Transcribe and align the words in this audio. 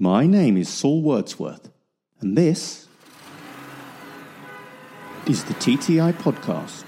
My 0.00 0.28
name 0.28 0.56
is 0.56 0.68
Saul 0.68 1.02
Wordsworth, 1.02 1.72
and 2.20 2.38
this 2.38 2.86
is 5.26 5.42
the 5.42 5.54
TTI 5.54 6.12
Podcast. 6.12 6.84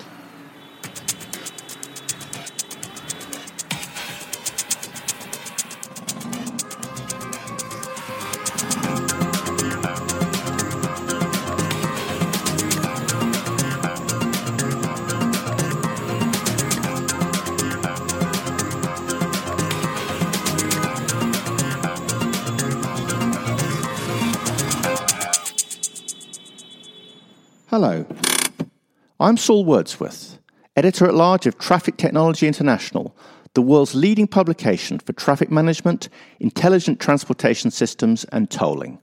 I'm 29.22 29.36
Saul 29.36 29.66
Wordsworth, 29.66 30.38
editor 30.76 31.04
at 31.04 31.14
large 31.14 31.44
of 31.46 31.58
Traffic 31.58 31.98
Technology 31.98 32.46
International, 32.46 33.14
the 33.52 33.60
world's 33.60 33.94
leading 33.94 34.26
publication 34.26 34.98
for 34.98 35.12
traffic 35.12 35.50
management, 35.50 36.08
intelligent 36.38 37.00
transportation 37.00 37.70
systems, 37.70 38.24
and 38.32 38.50
tolling. 38.50 38.98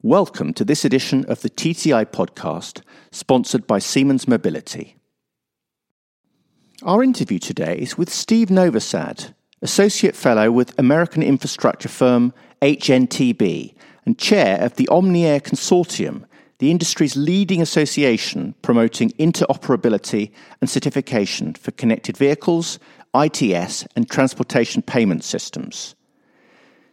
Welcome 0.00 0.54
to 0.54 0.64
this 0.64 0.86
edition 0.86 1.26
of 1.26 1.42
the 1.42 1.50
TTI 1.50 2.06
podcast, 2.06 2.80
sponsored 3.12 3.66
by 3.66 3.80
Siemens 3.80 4.26
Mobility. 4.26 4.96
Our 6.82 7.02
interview 7.02 7.38
today 7.38 7.76
is 7.76 7.98
with 7.98 8.08
Steve 8.08 8.48
Novosad, 8.48 9.34
Associate 9.60 10.16
Fellow 10.16 10.50
with 10.50 10.78
American 10.78 11.22
infrastructure 11.22 11.90
firm 11.90 12.32
HNTB 12.62 13.74
and 14.06 14.16
Chair 14.16 14.58
of 14.62 14.76
the 14.76 14.88
OmniAir 14.90 15.42
Consortium 15.42 16.24
the 16.60 16.70
industry's 16.70 17.16
leading 17.16 17.62
association 17.62 18.54
promoting 18.60 19.10
interoperability 19.12 20.30
and 20.60 20.68
certification 20.68 21.54
for 21.54 21.70
connected 21.70 22.18
vehicles, 22.18 22.78
ITS, 23.14 23.86
and 23.96 24.08
transportation 24.08 24.82
payment 24.82 25.24
systems. 25.24 25.94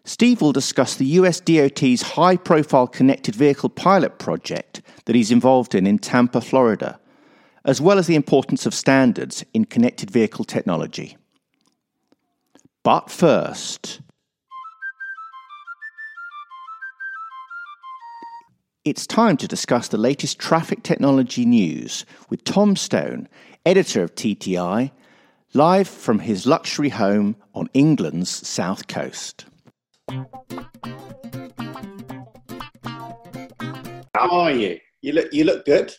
Steve 0.06 0.42
will 0.42 0.54
discuss 0.54 0.96
the 0.96 1.06
US 1.20 1.42
DOT's 1.42 2.02
high 2.02 2.38
profile 2.38 2.88
connected 2.88 3.36
vehicle 3.36 3.68
pilot 3.68 4.20
project 4.20 4.82
that 5.04 5.18
he's 5.18 5.32
involved 5.32 5.76
in 5.76 5.86
in 5.86 6.00
Tampa, 6.00 6.40
Florida, 6.40 6.98
as 7.66 7.82
well 7.82 8.00
as 8.00 8.08
the 8.08 8.16
importance 8.16 8.66
of 8.66 8.74
standards 8.74 9.44
in 9.54 9.66
connected 9.66 10.10
vehicle 10.10 10.46
technology. 10.46 11.18
But 12.84 13.12
first, 13.12 14.00
It's 18.88 19.06
time 19.06 19.36
to 19.38 19.50
discuss 19.50 19.90
the 19.90 19.98
latest 19.98 20.40
traffic 20.40 20.82
technology 20.82 21.44
news 21.44 22.06
with 22.30 22.46
Tom 22.46 22.78
Stone, 22.78 23.28
editor 23.66 24.02
of 24.02 24.16
TTI, 24.16 24.92
live 25.54 25.90
from 25.90 26.20
his 26.20 26.48
luxury 26.48 26.88
home 26.88 27.36
on 27.54 27.70
England's 27.74 28.48
south 28.48 28.88
coast. 28.88 29.44
How 34.16 34.30
are 34.30 34.52
you? 34.54 34.80
You 35.02 35.12
look 35.12 35.34
you 35.34 35.44
look 35.44 35.66
good. 35.66 35.94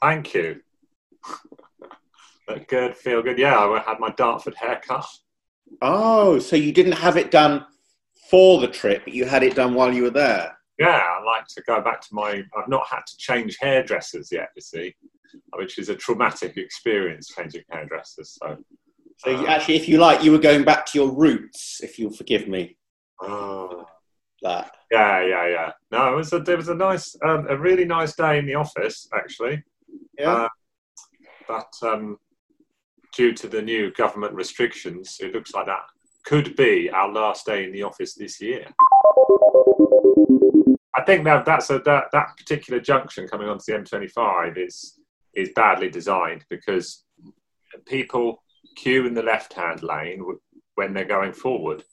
Thank 0.00 0.32
you. 0.32 0.62
look 2.48 2.66
good, 2.66 2.96
feel 2.96 3.22
good. 3.22 3.36
Yeah, 3.36 3.58
I 3.58 3.78
had 3.80 4.00
my 4.00 4.08
Dartford 4.12 4.54
haircut. 4.54 5.04
Oh, 5.82 6.38
so 6.38 6.56
you 6.56 6.72
didn't 6.72 6.92
have 6.92 7.18
it 7.18 7.30
done 7.30 7.66
for 8.30 8.58
the 8.58 8.68
trip, 8.68 9.04
but 9.04 9.12
you 9.12 9.26
had 9.26 9.42
it 9.42 9.54
done 9.54 9.74
while 9.74 9.92
you 9.92 10.04
were 10.04 10.08
there 10.08 10.56
yeah, 10.80 11.02
I 11.20 11.22
like 11.22 11.46
to 11.48 11.62
go 11.66 11.82
back 11.82 12.00
to 12.00 12.14
my. 12.14 12.42
I've 12.56 12.68
not 12.68 12.86
had 12.86 13.02
to 13.06 13.16
change 13.18 13.58
hairdressers 13.60 14.32
yet, 14.32 14.48
you 14.56 14.62
see, 14.62 14.94
which 15.56 15.78
is 15.78 15.90
a 15.90 15.94
traumatic 15.94 16.56
experience 16.56 17.28
changing 17.28 17.64
hairdressers. 17.70 18.38
So, 18.40 18.56
so 19.18 19.36
um, 19.36 19.46
actually, 19.46 19.76
if 19.76 19.90
you 19.90 19.98
like, 19.98 20.24
you 20.24 20.32
were 20.32 20.38
going 20.38 20.64
back 20.64 20.86
to 20.86 20.98
your 20.98 21.10
roots, 21.12 21.80
if 21.82 21.98
you'll 21.98 22.10
forgive 22.10 22.48
me. 22.48 22.78
Oh, 23.20 23.84
that. 24.40 24.74
Yeah, 24.90 25.22
yeah, 25.22 25.48
yeah. 25.48 25.72
No, 25.92 26.14
it 26.14 26.16
was 26.16 26.32
a 26.32 26.38
it 26.38 26.56
was 26.56 26.70
a 26.70 26.74
nice, 26.74 27.14
um, 27.22 27.46
a 27.50 27.56
really 27.58 27.84
nice 27.84 28.16
day 28.16 28.38
in 28.38 28.46
the 28.46 28.54
office 28.54 29.06
actually. 29.14 29.62
Yeah. 30.18 30.32
Uh, 30.32 30.48
but 31.46 31.72
um, 31.82 32.18
due 33.14 33.34
to 33.34 33.48
the 33.48 33.60
new 33.60 33.92
government 33.92 34.32
restrictions, 34.32 35.18
it 35.20 35.34
looks 35.34 35.52
like 35.52 35.66
that 35.66 35.82
could 36.24 36.56
be 36.56 36.88
our 36.88 37.12
last 37.12 37.44
day 37.44 37.64
in 37.64 37.72
the 37.72 37.82
office 37.82 38.14
this 38.14 38.40
year. 38.40 38.64
I 41.00 41.04
think 41.04 41.24
that 41.24 41.46
that's 41.46 41.70
a 41.70 41.78
that, 41.86 42.04
that 42.12 42.36
particular 42.36 42.78
junction 42.78 43.26
coming 43.26 43.48
onto 43.48 43.64
the 43.66 43.78
M25 43.78 44.58
is 44.58 45.00
is 45.34 45.50
badly 45.56 45.88
designed 45.88 46.44
because 46.50 47.04
people 47.86 48.42
queue 48.76 49.06
in 49.06 49.14
the 49.14 49.22
left 49.22 49.54
hand 49.54 49.82
lane 49.82 50.22
when 50.74 50.92
they're 50.92 51.04
going 51.04 51.32
forward. 51.32 51.84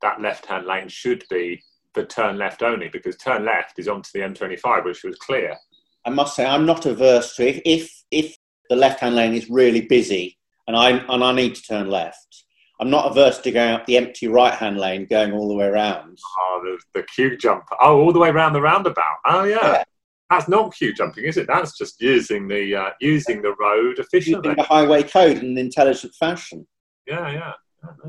That 0.00 0.20
left 0.20 0.46
hand 0.46 0.66
lane 0.66 0.88
should 0.88 1.24
be 1.30 1.62
for 1.94 2.04
turn 2.04 2.36
left 2.36 2.64
only 2.64 2.88
because 2.88 3.16
turn 3.16 3.44
left 3.44 3.78
is 3.78 3.86
onto 3.86 4.10
the 4.12 4.20
M25, 4.20 4.86
which 4.86 5.04
was 5.04 5.16
clear. 5.16 5.56
I 6.04 6.10
must 6.10 6.34
say, 6.34 6.44
I'm 6.44 6.66
not 6.66 6.86
averse 6.86 7.36
to 7.36 7.48
if 7.48 7.62
if, 7.64 8.02
if 8.10 8.36
the 8.68 8.76
left 8.76 8.98
hand 9.00 9.14
lane 9.14 9.34
is 9.34 9.48
really 9.50 9.82
busy 9.82 10.36
and 10.66 10.76
I 10.76 10.90
and 10.90 11.22
I 11.22 11.32
need 11.32 11.54
to 11.54 11.62
turn 11.62 11.88
left. 11.88 12.44
I'm 12.82 12.90
not 12.90 13.08
averse 13.08 13.38
to 13.38 13.52
going 13.52 13.74
up 13.74 13.86
the 13.86 13.96
empty 13.96 14.26
right 14.26 14.52
hand 14.52 14.76
lane, 14.76 15.06
going 15.06 15.32
all 15.32 15.46
the 15.46 15.54
way 15.54 15.66
around. 15.66 16.18
Oh, 16.36 16.60
the, 16.64 16.98
the 16.98 17.06
queue 17.06 17.36
jump. 17.36 17.62
Oh, 17.80 18.00
all 18.00 18.12
the 18.12 18.18
way 18.18 18.30
around 18.30 18.54
the 18.54 18.60
roundabout. 18.60 19.18
Oh, 19.24 19.44
yeah. 19.44 19.58
yeah. 19.62 19.84
That's 20.28 20.48
not 20.48 20.74
queue 20.74 20.92
jumping, 20.92 21.22
is 21.26 21.36
it? 21.36 21.46
That's 21.46 21.78
just 21.78 22.00
using 22.00 22.48
the 22.48 22.74
uh, 22.74 22.90
using 23.00 23.40
the 23.40 23.54
road 23.54 24.00
efficiently. 24.00 24.48
Using 24.48 24.56
the 24.56 24.64
highway 24.64 25.04
code 25.04 25.38
in 25.38 25.50
an 25.52 25.58
intelligent 25.58 26.12
fashion. 26.18 26.66
Yeah, 27.06 27.30
yeah. 27.30 27.52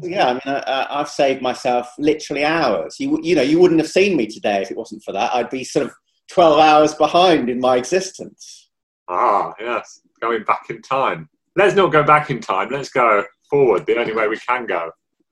Yeah, 0.02 0.26
I 0.26 0.34
mean, 0.34 0.64
I, 0.66 0.98
have 0.98 1.10
saved 1.10 1.44
myself 1.44 1.94
literally 2.00 2.44
hours. 2.44 2.96
You, 3.00 3.20
you 3.22 3.36
know, 3.36 3.44
you 3.44 3.60
wouldn't 3.60 3.80
have 3.80 3.92
seen 3.92 4.18
me 4.18 4.26
today 4.26 4.64
if 4.64 4.72
it 4.72 4.78
wasn't 4.78 5.04
for 5.04 5.12
that. 5.12 5.36
I'd 5.36 5.52
be 5.52 5.64
sort 5.64 5.86
of 5.86 5.94
12 6.32 6.60
hours 6.60 6.96
behind 6.96 7.48
in 7.48 7.60
my 7.60 7.78
existence. 7.78 8.72
Ah, 9.08 9.54
yes, 9.60 10.02
going 10.20 10.44
back 10.46 10.66
in 10.72 10.82
time. 10.82 11.30
Let's 11.56 11.76
not 11.76 11.92
go 11.92 12.04
back 12.04 12.32
in 12.32 12.40
time. 12.40 12.70
Let's 12.72 12.90
go 12.90 13.24
forward 13.54 13.86
the 13.86 13.98
only 13.98 14.14
way 14.16 14.28
we 14.28 14.38
can 14.38 14.66
go. 14.66 14.90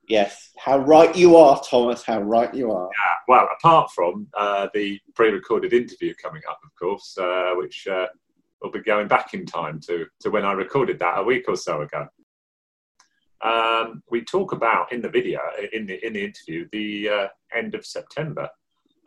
Yes, 0.07 0.51
how 0.59 0.77
right 0.77 1.15
you 1.15 1.37
are, 1.37 1.59
Thomas. 1.67 2.03
How 2.03 2.21
right 2.21 2.53
you 2.53 2.71
are. 2.71 2.87
Yeah, 2.87 3.15
well, 3.27 3.49
apart 3.57 3.89
from 3.95 4.27
uh, 4.37 4.67
the 4.73 4.99
pre-recorded 5.15 5.73
interview 5.73 6.13
coming 6.21 6.43
up, 6.49 6.59
of 6.63 6.71
course, 6.75 7.17
uh, 7.17 7.53
which 7.55 7.87
uh, 7.87 8.07
will 8.61 8.71
be 8.71 8.81
going 8.81 9.07
back 9.07 9.33
in 9.33 9.45
time 9.45 9.79
to 9.87 10.05
to 10.19 10.29
when 10.29 10.45
I 10.45 10.53
recorded 10.53 10.99
that 10.99 11.17
a 11.17 11.23
week 11.23 11.45
or 11.47 11.55
so 11.55 11.81
ago. 11.81 12.07
Um, 13.43 14.03
we 14.11 14.23
talk 14.23 14.51
about 14.51 14.91
in 14.91 15.01
the 15.01 15.09
video, 15.09 15.39
in 15.73 15.87
the 15.87 16.05
in 16.05 16.13
the 16.13 16.23
interview, 16.23 16.67
the 16.71 17.09
uh, 17.09 17.27
end 17.55 17.73
of 17.73 17.85
September, 17.85 18.47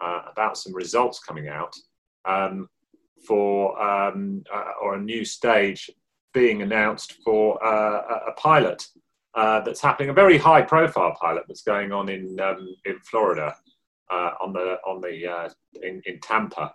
uh, 0.03 0.23
about 0.33 0.59
some 0.59 0.75
results 0.75 1.21
coming 1.21 1.49
out 1.49 1.75
um, 2.25 2.69
for 3.29 3.81
um, 3.81 4.43
uh, 4.53 4.73
or 4.83 4.95
a 4.95 5.01
new 5.01 5.25
stage 5.25 5.89
being 6.33 6.63
announced 6.63 7.19
for 7.25 7.57
a 7.63 8.33
pilot 8.37 8.85
uh, 9.35 9.61
that's 9.61 9.81
happening, 9.81 10.11
a 10.11 10.15
very 10.15 10.39
high 10.39 10.63
profile 10.63 11.17
pilot 11.21 11.45
that's 11.49 11.63
going 11.63 11.93
on 11.93 12.09
in, 12.09 12.39
um, 12.41 12.75
in 12.85 12.99
Florida 13.01 13.55
uh, 14.11 14.31
on 14.41 14.53
the, 14.53 14.77
on 14.87 15.01
the, 15.01 15.27
uh, 15.27 15.49
in, 15.83 16.01
in 16.07 16.21
Tampa, 16.21 16.75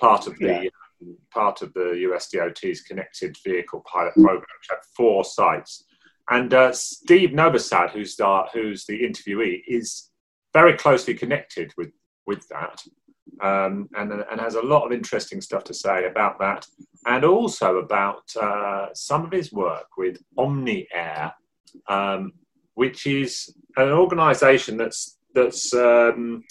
part 0.00 0.26
of 0.26 0.36
the, 0.38 0.46
yeah. 0.46 0.68
um, 1.02 1.16
part 1.32 1.62
of 1.62 1.72
the 1.74 2.08
USDOT's 2.10 2.82
connected 2.82 3.36
vehicle 3.44 3.84
pilot 3.90 4.14
program, 4.14 4.40
which 4.40 4.68
had 4.70 4.78
four 4.96 5.24
sites. 5.24 5.84
And 6.30 6.52
uh, 6.52 6.72
Steve 6.72 7.30
Novosad, 7.30 7.90
who's 7.90 8.16
the, 8.16 8.44
who's 8.52 8.84
the 8.86 9.00
interviewee, 9.00 9.62
is 9.66 10.10
very 10.52 10.76
closely 10.76 11.14
connected 11.14 11.72
with, 11.76 11.90
with 12.26 12.46
that. 12.48 12.82
Um, 13.40 13.88
and, 13.94 14.12
and 14.12 14.40
has 14.40 14.56
a 14.56 14.62
lot 14.62 14.84
of 14.84 14.92
interesting 14.92 15.40
stuff 15.40 15.62
to 15.64 15.74
say 15.74 16.06
about 16.06 16.40
that, 16.40 16.66
and 17.06 17.24
also 17.24 17.76
about 17.78 18.24
uh, 18.34 18.88
some 18.92 19.24
of 19.24 19.30
his 19.30 19.52
work 19.52 19.86
with 19.96 20.20
OmniAir, 20.36 21.32
um, 21.88 22.32
which 22.74 23.06
is 23.06 23.54
an 23.76 23.90
organisation 23.90 24.76
that's 24.76 25.18
that's 25.34 25.72
um, 25.74 26.42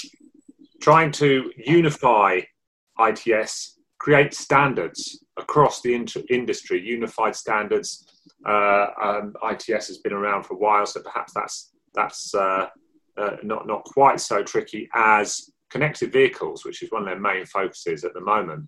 trying 0.81 1.11
to 1.11 1.51
unify 1.57 2.39
ITS, 2.99 3.79
create 3.97 4.33
standards 4.33 5.23
across 5.37 5.81
the 5.81 5.93
inter- 5.93 6.23
industry, 6.29 6.81
unified 6.81 7.35
standards. 7.35 8.05
Uh, 8.45 8.87
um, 9.01 9.33
ITS 9.51 9.87
has 9.87 9.97
been 9.97 10.13
around 10.13 10.43
for 10.43 10.53
a 10.53 10.57
while, 10.57 10.85
so 10.85 11.01
perhaps 11.01 11.33
that's 11.33 11.71
that's 11.93 12.33
uh, 12.35 12.67
uh, 13.17 13.35
not 13.43 13.67
not 13.67 13.83
quite 13.83 14.19
so 14.19 14.43
tricky 14.43 14.89
as 14.93 15.49
connected 15.69 16.11
vehicles, 16.11 16.65
which 16.65 16.81
is 16.81 16.91
one 16.91 17.01
of 17.01 17.07
their 17.07 17.19
main 17.19 17.45
focuses 17.45 18.03
at 18.03 18.13
the 18.13 18.21
moment. 18.21 18.67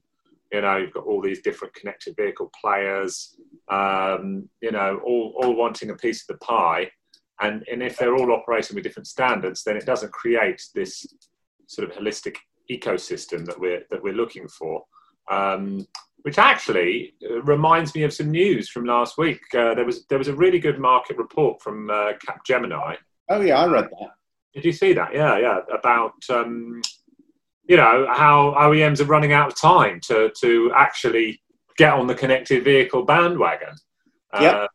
You 0.51 0.62
know, 0.62 0.77
you've 0.77 0.94
got 0.94 1.06
all 1.06 1.21
these 1.21 1.42
different 1.42 1.74
connected 1.74 2.15
vehicle 2.15 2.51
players, 2.62 3.36
um, 3.69 4.50
you 4.62 4.71
know, 4.71 5.00
all, 5.06 5.33
all 5.42 5.56
wanting 5.56 5.89
a 5.89 5.95
piece 5.95 6.21
of 6.21 6.27
the 6.27 6.45
pie. 6.45 6.92
And, 7.39 7.63
and 7.71 7.81
if 7.81 7.98
they're 7.98 8.15
all 8.15 8.33
operating 8.33 8.75
with 8.75 8.83
different 8.83 9.07
standards, 9.07 9.63
then 9.63 9.77
it 9.77 9.86
doesn't 9.86 10.12
create 10.12 10.62
this 10.75 11.06
sort 11.68 11.89
of 11.89 11.95
holistic 11.95 12.36
ecosystem 12.69 13.45
that 13.45 13.59
we're 13.59 13.83
that 13.89 14.03
we're 14.03 14.13
looking 14.13 14.48
for. 14.48 14.83
Um, 15.30 15.88
which 16.24 16.38
actually 16.38 17.15
uh, 17.30 17.42
reminds 17.44 17.95
me 17.95 18.03
of 18.03 18.13
some 18.13 18.30
news 18.30 18.69
from 18.69 18.86
last 18.86 19.18
week. 19.18 19.42
Uh, 19.56 19.74
there 19.74 19.86
was 19.86 20.06
there 20.07 20.18
was 20.18 20.27
a 20.27 20.36
really 20.36 20.59
good 20.59 20.80
market 20.80 21.18
report 21.18 21.62
from 21.62 21.89
uh, 21.89 22.13
Capgemini. 22.25 22.98
Oh 23.30 23.42
yeah, 23.42 23.59
I 23.59 23.65
read 23.68 23.86
that. 23.86 24.09
Did 24.53 24.65
you 24.65 24.71
see 24.71 24.94
that? 24.94 25.13
Yeah, 25.13 25.38
yeah. 25.39 25.59
About 25.74 26.13
um, 26.30 26.81
you 27.68 27.78
know 27.78 28.08
how 28.10 28.54
OEMs 28.58 29.02
are 29.02 29.06
running 29.06 29.34
out 29.34 29.52
of 29.52 29.60
time 29.60 30.00
to 30.02 30.31
to 30.42 30.72
actually 30.75 31.42
get 31.78 31.94
on 31.94 32.08
the 32.08 32.16
connected 32.16 32.63
vehicle 32.63 33.04
bandwagon. 33.04 33.75
Yeah. 34.34 34.50
Uh, 34.50 34.68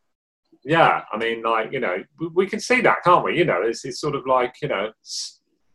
yeah, 0.64 1.02
I 1.12 1.16
mean, 1.16 1.42
like 1.42 1.72
you 1.72 1.78
know, 1.78 2.02
we, 2.34 2.46
can 2.46 2.58
see 2.58 2.80
that, 2.80 3.04
can't 3.04 3.24
we? 3.24 3.38
You 3.38 3.44
know, 3.44 3.62
it's, 3.62 3.84
it's 3.84 4.00
sort 4.00 4.16
of 4.16 4.26
like 4.26 4.54
you 4.60 4.66
know, 4.66 4.90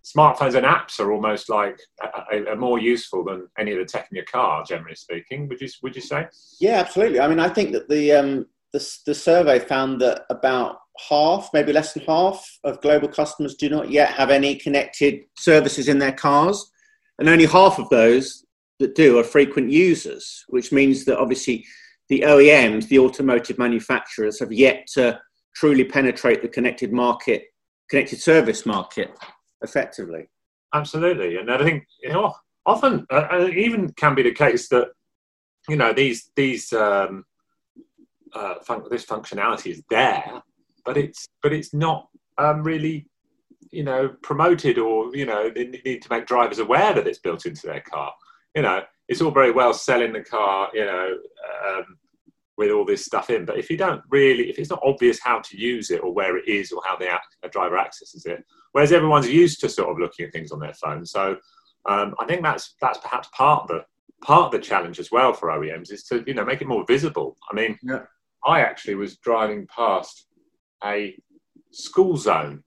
smartphones 0.03 0.55
and 0.55 0.65
apps 0.65 0.99
are 0.99 1.13
almost 1.13 1.49
like 1.49 1.79
are 2.01 2.55
more 2.57 2.77
useful 2.77 3.23
than 3.23 3.47
any 3.57 3.71
of 3.71 3.79
the 3.79 3.85
tech 3.85 4.09
in 4.11 4.17
your 4.17 4.25
car, 4.25 4.65
generally 4.67 4.95
speaking. 4.95 5.47
Would 5.47 5.61
you 5.61 5.69
would 5.81 5.95
you 5.95 6.01
say? 6.01 6.27
Yeah, 6.59 6.79
absolutely. 6.79 7.21
I 7.21 7.27
mean, 7.29 7.39
I 7.39 7.47
think 7.47 7.71
that 7.71 7.87
the 7.87 8.11
um, 8.11 8.47
the, 8.73 8.97
the 9.05 9.15
survey 9.15 9.59
found 9.59 10.01
that 10.01 10.25
about 10.29 10.79
half, 11.07 11.49
maybe 11.53 11.71
less 11.71 11.93
than 11.93 12.03
half, 12.03 12.59
of 12.65 12.81
global 12.81 13.07
customers 13.07 13.55
do 13.55 13.69
not 13.69 13.89
yet 13.89 14.13
have 14.13 14.29
any 14.29 14.55
connected 14.55 15.21
services 15.37 15.87
in 15.87 15.99
their 15.99 16.11
cars, 16.11 16.70
and 17.21 17.29
only 17.29 17.45
half 17.45 17.77
of 17.77 17.87
those 17.89 18.43
that 18.79 18.95
do 18.95 19.19
are 19.19 19.23
frequent 19.23 19.69
users, 19.69 20.43
which 20.47 20.71
means 20.71 21.05
that 21.05 21.19
obviously 21.19 21.63
the 22.09 22.21
OEMs, 22.21 22.87
the 22.87 22.97
automotive 22.97 23.59
manufacturers, 23.59 24.39
have 24.39 24.51
yet 24.51 24.87
to 24.95 25.19
truly 25.55 25.83
penetrate 25.83 26.41
the 26.41 26.47
connected 26.47 26.91
market, 26.91 27.43
connected 27.91 28.19
service 28.19 28.65
market 28.65 29.11
effectively. 29.61 30.27
Absolutely, 30.73 31.37
and 31.37 31.51
I 31.51 31.63
think 31.63 31.85
you 32.01 32.11
know 32.11 32.33
often 32.65 33.05
uh, 33.11 33.27
uh, 33.31 33.49
even 33.55 33.93
can 33.93 34.15
be 34.15 34.23
the 34.23 34.33
case 34.33 34.67
that 34.69 34.87
you 35.69 35.75
know 35.75 35.93
these 35.93 36.31
these 36.35 36.73
um, 36.73 37.23
uh, 38.33 38.55
fun- 38.65 38.85
this 38.89 39.05
functionality 39.05 39.67
is 39.67 39.83
there, 39.91 40.41
but 40.83 40.97
it's 40.97 41.27
but 41.43 41.53
it's 41.53 41.71
not 41.71 42.07
um, 42.39 42.63
really 42.63 43.05
you 43.71 43.83
know 43.83 44.09
promoted 44.21 44.77
or 44.77 45.15
you 45.15 45.25
know 45.25 45.49
they 45.49 45.65
need 45.85 46.01
to 46.01 46.09
make 46.09 46.27
drivers 46.27 46.59
aware 46.59 46.93
that 46.93 47.07
it's 47.07 47.19
built 47.19 47.45
into 47.45 47.67
their 47.67 47.81
car. 47.81 48.13
You 48.55 48.63
know, 48.63 48.83
it's 49.07 49.21
all 49.21 49.31
very 49.31 49.51
well 49.51 49.73
selling 49.73 50.13
the 50.13 50.23
car, 50.23 50.69
you 50.73 50.85
know, 50.85 51.17
um, 51.67 51.97
with 52.57 52.69
all 52.69 52.85
this 52.85 53.05
stuff 53.05 53.29
in, 53.29 53.45
but 53.45 53.57
if 53.57 53.69
you 53.69 53.77
don't 53.77 54.01
really, 54.09 54.49
if 54.49 54.59
it's 54.59 54.69
not 54.69 54.81
obvious 54.83 55.19
how 55.21 55.39
to 55.39 55.57
use 55.57 55.89
it 55.89 56.03
or 56.03 56.13
where 56.13 56.37
it 56.37 56.47
is 56.47 56.71
or 56.71 56.81
how 56.85 56.97
the 56.97 57.07
driver 57.49 57.77
accesses 57.77 58.25
it, 58.25 58.43
whereas 58.73 58.91
everyone's 58.91 59.29
used 59.29 59.61
to 59.61 59.69
sort 59.69 59.89
of 59.89 59.97
looking 59.97 60.25
at 60.25 60.33
things 60.33 60.51
on 60.51 60.59
their 60.59 60.73
phone. 60.73 61.05
So 61.05 61.37
um, 61.89 62.13
I 62.19 62.25
think 62.25 62.43
that's 62.43 62.75
that's 62.81 62.99
perhaps 62.99 63.29
part 63.33 63.63
of 63.63 63.67
the 63.69 63.85
part 64.21 64.45
of 64.45 64.51
the 64.51 64.59
challenge 64.59 64.99
as 64.99 65.11
well 65.11 65.33
for 65.33 65.49
OEMs 65.49 65.91
is 65.91 66.03
to 66.03 66.23
you 66.27 66.33
know 66.33 66.45
make 66.45 66.61
it 66.61 66.67
more 66.67 66.85
visible. 66.85 67.35
I 67.51 67.55
mean, 67.55 67.77
yeah. 67.83 68.03
I 68.45 68.61
actually 68.61 68.95
was 68.95 69.17
driving 69.17 69.67
past 69.67 70.27
a 70.83 71.15
school 71.71 72.17
zone 72.17 72.63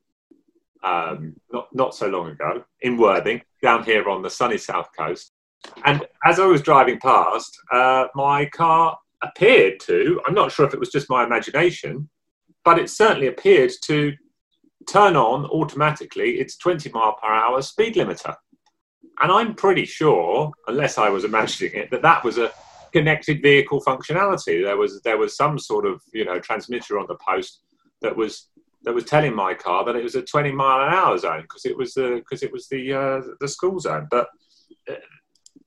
um, 0.84 1.34
not 1.52 1.68
not 1.72 1.94
so 1.94 2.08
long 2.08 2.30
ago 2.30 2.64
in 2.82 2.96
Worthing, 2.96 3.42
down 3.62 3.84
here 3.84 4.08
on 4.08 4.22
the 4.22 4.30
sunny 4.30 4.58
south 4.58 4.88
coast. 4.96 5.32
And 5.84 6.06
as 6.24 6.38
I 6.38 6.46
was 6.46 6.60
driving 6.60 7.00
past, 7.00 7.58
uh, 7.72 8.06
my 8.14 8.46
car 8.46 8.98
appeared 9.22 9.80
to. 9.80 10.20
I'm 10.26 10.34
not 10.34 10.52
sure 10.52 10.66
if 10.66 10.74
it 10.74 10.80
was 10.80 10.92
just 10.92 11.08
my 11.08 11.24
imagination, 11.24 12.08
but 12.64 12.78
it 12.78 12.90
certainly 12.90 13.28
appeared 13.28 13.72
to 13.84 14.12
turn 14.86 15.16
on 15.16 15.46
automatically 15.46 16.32
its 16.32 16.56
20 16.58 16.90
mile 16.90 17.14
per 17.14 17.32
hour 17.32 17.62
speed 17.62 17.94
limiter. 17.94 18.34
And 19.22 19.32
I'm 19.32 19.54
pretty 19.54 19.86
sure, 19.86 20.52
unless 20.66 20.98
I 20.98 21.08
was 21.08 21.24
imagining 21.24 21.74
it, 21.74 21.90
that 21.90 22.02
that 22.02 22.24
was 22.24 22.36
a 22.36 22.52
connected 22.92 23.40
vehicle 23.40 23.80
functionality. 23.82 24.62
There 24.62 24.76
was 24.76 25.00
there 25.02 25.18
was 25.18 25.36
some 25.36 25.58
sort 25.58 25.86
of 25.86 26.02
you 26.12 26.24
know 26.24 26.38
transmitter 26.38 26.98
on 26.98 27.06
the 27.08 27.16
post 27.16 27.60
that 28.02 28.14
was 28.14 28.48
that 28.84 28.94
was 28.94 29.04
telling 29.04 29.34
my 29.34 29.54
car 29.54 29.84
that 29.84 29.96
it 29.96 30.02
was 30.02 30.14
a 30.14 30.22
20 30.22 30.52
mile 30.52 30.86
an 30.86 30.94
hour 30.94 31.16
zone 31.18 31.42
because 31.42 31.64
it 31.64 31.76
was 31.76 31.94
the 31.94 32.16
because 32.16 32.42
it 32.42 32.52
was 32.52 32.68
the 32.68 32.92
uh, 32.92 33.20
the 33.40 33.48
school 33.48 33.78
zone. 33.80 34.08
But 34.10 34.28
uh, 34.88 34.94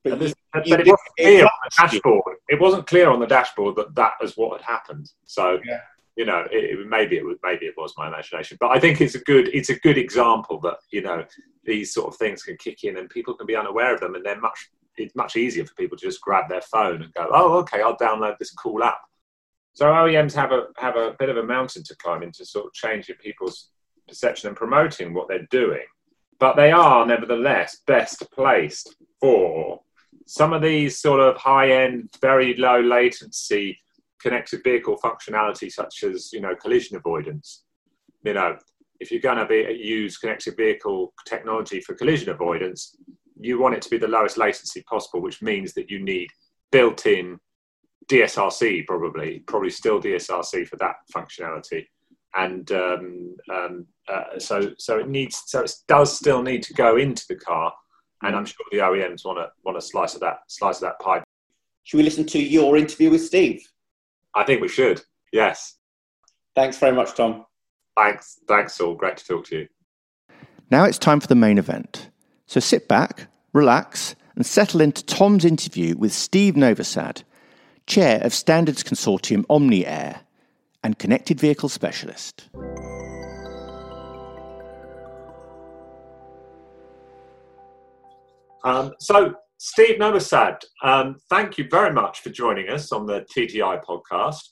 but, 0.04 0.22
you, 0.22 0.34
but 0.54 0.82
it 0.82 0.88
wasn't 0.88 1.18
clear 1.18 1.44
on 1.44 1.50
the 1.64 1.72
dashboard. 1.78 2.36
It 2.50 2.62
wasn't 2.62 2.88
clear 2.88 3.10
on 3.10 3.20
the 3.20 3.28
dashboard 3.28 3.76
that 3.76 3.96
that 3.96 4.14
was 4.22 4.38
what 4.38 4.62
had 4.62 4.66
happened. 4.66 5.12
So. 5.26 5.60
Yeah 5.66 5.82
you 6.18 6.26
know, 6.26 6.46
it, 6.52 6.80
it, 6.80 6.88
maybe 6.88 7.16
it 7.16 7.24
was 7.24 7.38
maybe 7.44 7.68
it 7.68 7.76
was 7.78 7.94
my 7.96 8.08
imagination, 8.08 8.58
but 8.60 8.72
I 8.72 8.80
think 8.80 9.00
it's 9.00 9.14
a 9.14 9.20
good 9.20 9.50
it's 9.54 9.70
a 9.70 9.80
good 9.80 10.00
example 10.00 10.60
that 10.62 10.78
you 10.90 11.04
know 11.04 11.24
these 11.64 11.94
sort 11.94 12.08
of 12.08 12.18
things 12.18 12.42
can 12.42 12.58
kick 12.58 12.84
in 12.84 12.98
and 12.98 13.08
people 13.08 13.36
can 13.36 13.46
be 13.46 13.56
unaware 13.56 13.94
of 13.94 14.02
them, 14.02 14.16
and 14.16 14.26
they're 14.26 14.40
much 14.40 14.72
it's 14.98 15.16
much 15.16 15.36
easier 15.36 15.64
for 15.64 15.76
people 15.76 15.96
to 15.96 16.08
just 16.08 16.22
grab 16.22 16.50
their 16.50 16.62
phone 16.62 17.04
and 17.04 17.14
go, 17.14 17.28
oh, 17.32 17.58
okay, 17.60 17.82
I'll 17.82 17.98
download 17.98 18.40
this 18.40 18.52
cool 18.52 18.84
app. 18.84 19.00
So 19.78 19.86
OEMs 19.86 20.34
have 20.34 20.52
a 20.52 20.70
have 20.78 20.96
a 20.96 21.16
bit 21.20 21.30
of 21.30 21.38
a 21.38 21.44
mountain 21.44 21.84
to 21.84 21.96
climb 21.98 22.24
into 22.24 22.44
sort 22.44 22.66
of 22.66 22.74
changing 22.74 23.16
people's 23.18 23.70
perception 24.08 24.48
and 24.48 24.58
promoting 24.58 25.14
what 25.14 25.28
they're 25.28 25.46
doing, 25.52 25.86
but 26.40 26.56
they 26.56 26.72
are 26.72 27.06
nevertheless 27.06 27.82
best 27.86 28.26
placed 28.32 28.96
for 29.22 29.80
some 30.26 30.52
of 30.52 30.64
these 30.64 30.98
sort 30.98 31.20
of 31.20 31.38
high 31.38 31.70
end, 31.70 32.10
very 32.20 32.56
low 32.56 32.82
latency 32.82 33.78
connected 34.20 34.64
vehicle 34.64 34.98
functionality 34.98 35.72
such 35.72 36.04
as 36.04 36.34
you 36.34 36.42
know 36.42 36.56
collision 36.56 36.98
avoidance. 36.98 37.64
You 38.24 38.34
know 38.34 38.58
if 39.00 39.12
you're 39.12 39.22
going 39.22 39.38
to 39.38 39.46
be 39.46 39.80
use 39.80 40.18
connected 40.18 40.58
vehicle 40.58 41.14
technology 41.28 41.82
for 41.82 41.94
collision 41.94 42.30
avoidance 42.30 42.98
you 43.40 43.60
want 43.60 43.76
it 43.76 43.84
to 43.84 43.92
be 43.92 44.00
the 44.00 44.08
lowest 44.08 44.40
latency 44.40 44.82
possible 44.90 45.22
which 45.22 45.44
means 45.44 45.76
that 45.76 45.92
you 45.92 46.04
need 46.04 46.30
built-in 46.72 47.40
dsrc 48.10 48.86
probably 48.86 49.40
probably 49.40 49.70
still 49.70 50.02
dsrc 50.02 50.68
for 50.68 50.78
that 50.78 50.96
functionality 51.14 51.86
and 52.36 52.72
um, 52.72 53.36
um, 53.52 53.86
uh, 54.08 54.38
so 54.38 54.72
so 54.78 55.00
it 55.00 55.10
needs 55.10 55.44
so 55.46 55.62
it 55.62 55.72
does 55.88 56.16
still 56.16 56.42
need 56.42 56.64
to 56.64 56.74
go 56.74 56.98
into 56.98 57.26
the 57.28 57.36
car 57.36 57.74
and 58.24 58.36
i'm 58.36 58.46
sure 58.46 58.66
the 58.72 58.78
oems 58.78 59.26
want 59.26 59.38
to 59.38 59.50
want 59.64 59.78
a 59.78 59.82
slice 59.82 60.14
of 60.14 60.22
that 60.22 60.40
slice 60.48 60.78
of 60.78 60.82
that 60.82 61.00
pie 61.00 61.22
should 61.84 61.98
we 61.98 62.04
listen 62.04 62.26
to 62.26 62.40
your 62.40 62.78
interview 62.78 63.10
with 63.10 63.26
steve 63.26 63.62
I 64.38 64.44
think 64.44 64.62
we 64.62 64.68
should. 64.68 65.02
Yes. 65.34 65.78
Thanks 66.56 66.78
very 66.78 66.96
much, 66.96 67.16
Tom. 67.16 67.46
Thanks. 67.98 68.40
Thanks, 68.48 68.76
Saul. 68.76 68.96
Great 68.96 69.18
to 69.18 69.26
talk 69.26 69.46
to 69.48 69.60
you. 69.60 69.68
Now 70.70 70.84
it's 70.84 71.00
time 71.00 71.20
for 71.20 71.28
the 71.28 71.36
main 71.36 71.58
event. 71.58 72.10
So 72.46 72.60
sit 72.60 72.88
back, 72.88 73.28
relax, 73.52 74.16
and 74.36 74.46
settle 74.46 74.82
into 74.82 75.04
Tom's 75.04 75.44
interview 75.44 75.98
with 75.98 76.14
Steve 76.14 76.54
Novosad, 76.54 77.24
Chair 77.88 78.20
of 78.22 78.34
Standards 78.34 78.84
Consortium 78.84 79.46
OmniAir 79.46 80.20
and 80.84 81.00
Connected 81.00 81.40
Vehicle 81.40 81.70
Specialist. 81.70 82.50
Um, 88.64 88.94
so, 89.00 89.36
Steve 89.58 89.98
Novosad, 89.98 90.64
um, 90.84 91.16
thank 91.30 91.58
you 91.58 91.68
very 91.72 91.94
much 91.94 92.20
for 92.20 92.30
joining 92.30 92.70
us 92.70 92.92
on 92.92 93.06
the 93.06 93.26
TTI 93.36 93.82
podcast. 93.84 94.50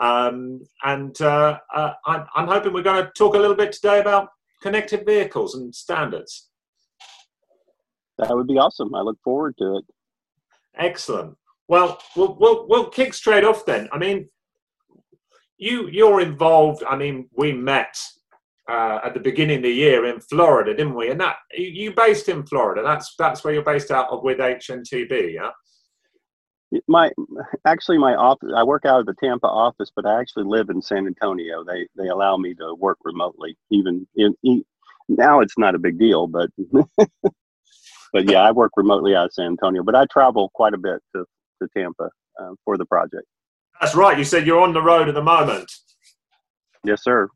Um, 0.00 0.62
and 0.82 1.20
uh, 1.20 1.58
uh, 1.74 1.92
I'm, 2.06 2.24
I'm, 2.34 2.48
hoping 2.48 2.72
we're 2.72 2.82
going 2.82 3.04
to 3.04 3.12
talk 3.16 3.34
a 3.34 3.38
little 3.38 3.54
bit 3.54 3.72
today 3.72 4.00
about 4.00 4.28
connected 4.62 5.04
vehicles 5.04 5.54
and 5.54 5.74
standards. 5.74 6.48
That 8.16 8.34
would 8.34 8.46
be 8.46 8.56
awesome. 8.56 8.94
I 8.94 9.02
look 9.02 9.18
forward 9.22 9.56
to 9.58 9.76
it. 9.76 9.84
Excellent. 10.78 11.36
Well, 11.70 12.02
we'll 12.16 12.36
we'll, 12.40 12.66
we'll 12.68 12.90
kick 12.90 13.14
straight 13.14 13.44
off 13.44 13.64
then. 13.64 13.88
I 13.92 13.98
mean, 13.98 14.28
you 15.56 15.86
you're 15.86 16.20
involved. 16.20 16.82
I 16.82 16.96
mean, 16.96 17.30
we 17.36 17.52
met 17.52 17.96
uh, 18.68 18.98
at 19.04 19.14
the 19.14 19.20
beginning 19.20 19.58
of 19.58 19.62
the 19.62 19.70
year 19.70 20.06
in 20.06 20.18
Florida, 20.18 20.74
didn't 20.74 20.96
we? 20.96 21.10
And 21.10 21.20
that 21.20 21.36
you 21.56 21.94
based 21.94 22.28
in 22.28 22.44
Florida. 22.44 22.82
That's 22.82 23.14
that's 23.16 23.44
where 23.44 23.54
you're 23.54 23.62
based 23.62 23.92
out 23.92 24.10
of 24.10 24.24
with 24.24 24.38
HNTB, 24.38 25.34
yeah. 25.34 25.50
My 26.88 27.12
actually 27.64 27.98
my 27.98 28.16
office. 28.16 28.50
I 28.56 28.64
work 28.64 28.84
out 28.84 28.98
of 28.98 29.06
the 29.06 29.14
Tampa 29.22 29.46
office, 29.46 29.92
but 29.94 30.06
I 30.06 30.20
actually 30.20 30.46
live 30.46 30.70
in 30.70 30.82
San 30.82 31.06
Antonio. 31.06 31.62
They 31.62 31.86
they 31.96 32.08
allow 32.08 32.36
me 32.36 32.52
to 32.54 32.74
work 32.74 32.98
remotely. 33.04 33.56
Even 33.70 34.08
in, 34.16 34.34
in 34.42 34.64
now, 35.08 35.38
it's 35.38 35.56
not 35.56 35.76
a 35.76 35.78
big 35.78 36.00
deal, 36.00 36.26
but 36.26 36.50
but 38.12 38.28
yeah, 38.28 38.40
I 38.40 38.50
work 38.50 38.72
remotely 38.76 39.14
out 39.14 39.26
of 39.26 39.34
San 39.34 39.46
Antonio. 39.46 39.84
But 39.84 39.94
I 39.94 40.06
travel 40.06 40.50
quite 40.52 40.74
a 40.74 40.78
bit 40.78 41.00
to 41.14 41.26
to 41.62 41.68
Tampa 41.76 42.10
uh, 42.40 42.50
for 42.64 42.76
the 42.76 42.86
project. 42.86 43.26
That's 43.80 43.94
right. 43.94 44.18
You 44.18 44.24
said 44.24 44.46
you're 44.46 44.60
on 44.60 44.72
the 44.72 44.82
road 44.82 45.08
at 45.08 45.14
the 45.14 45.22
moment. 45.22 45.70
Yes, 46.84 47.02
sir 47.02 47.28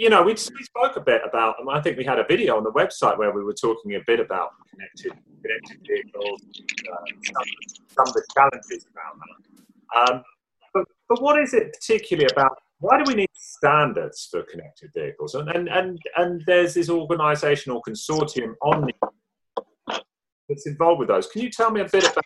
you 0.00 0.08
know, 0.08 0.22
we, 0.22 0.32
we 0.32 0.64
spoke 0.64 0.96
a 0.96 1.00
bit 1.00 1.20
about, 1.28 1.56
and 1.58 1.68
I 1.70 1.80
think 1.80 1.98
we 1.98 2.04
had 2.04 2.18
a 2.18 2.24
video 2.24 2.56
on 2.56 2.64
the 2.64 2.72
website 2.72 3.18
where 3.18 3.32
we 3.32 3.44
were 3.44 3.52
talking 3.52 3.94
a 3.96 4.00
bit 4.06 4.18
about 4.18 4.50
connected 4.70 5.12
connected 5.42 5.86
vehicles, 5.86 6.40
uh, 6.90 7.04
some, 7.24 7.44
some, 7.88 8.06
of 8.06 8.14
the 8.14 8.22
challenges 8.34 8.86
around 8.96 9.20
that. 9.20 10.12
Um, 10.12 10.22
but, 10.72 10.84
but 11.08 11.22
what 11.22 11.38
is 11.38 11.54
it 11.54 11.74
particularly 11.74 12.28
about? 12.32 12.56
Why 12.78 13.02
do 13.02 13.04
we 13.06 13.14
need 13.14 13.28
standards 13.34 14.28
for 14.30 14.42
connected 14.42 14.90
vehicles? 14.94 15.34
And 15.34 15.50
and 15.50 15.68
and, 15.68 15.98
and 16.16 16.42
there's 16.46 16.74
this 16.74 16.88
organisational 16.88 17.82
consortium, 17.86 18.54
Omni, 18.62 18.94
that's 20.48 20.66
involved 20.66 21.00
with 21.00 21.08
those. 21.08 21.26
Can 21.26 21.42
you 21.42 21.50
tell 21.50 21.70
me 21.70 21.80
a 21.82 21.88
bit 21.88 22.04
about 22.04 22.24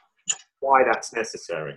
why 0.75 0.83
that's 0.83 1.15
necessary? 1.15 1.77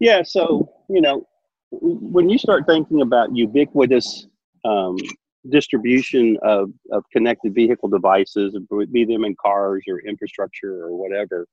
Yeah, 0.00 0.22
so 0.24 0.68
you 0.90 1.00
know, 1.00 1.24
when 1.70 2.28
you 2.28 2.36
start 2.36 2.64
thinking 2.66 3.02
about 3.02 3.34
ubiquitous 3.34 4.26
um, 4.64 4.96
distribution 5.48 6.36
of, 6.42 6.70
of 6.90 7.04
connected 7.12 7.54
vehicle 7.54 7.88
devices, 7.88 8.56
be 8.90 9.04
them 9.04 9.24
in 9.24 9.36
cars 9.40 9.84
or 9.88 10.00
infrastructure 10.00 10.82
or 10.82 10.96
whatever, 10.96 11.46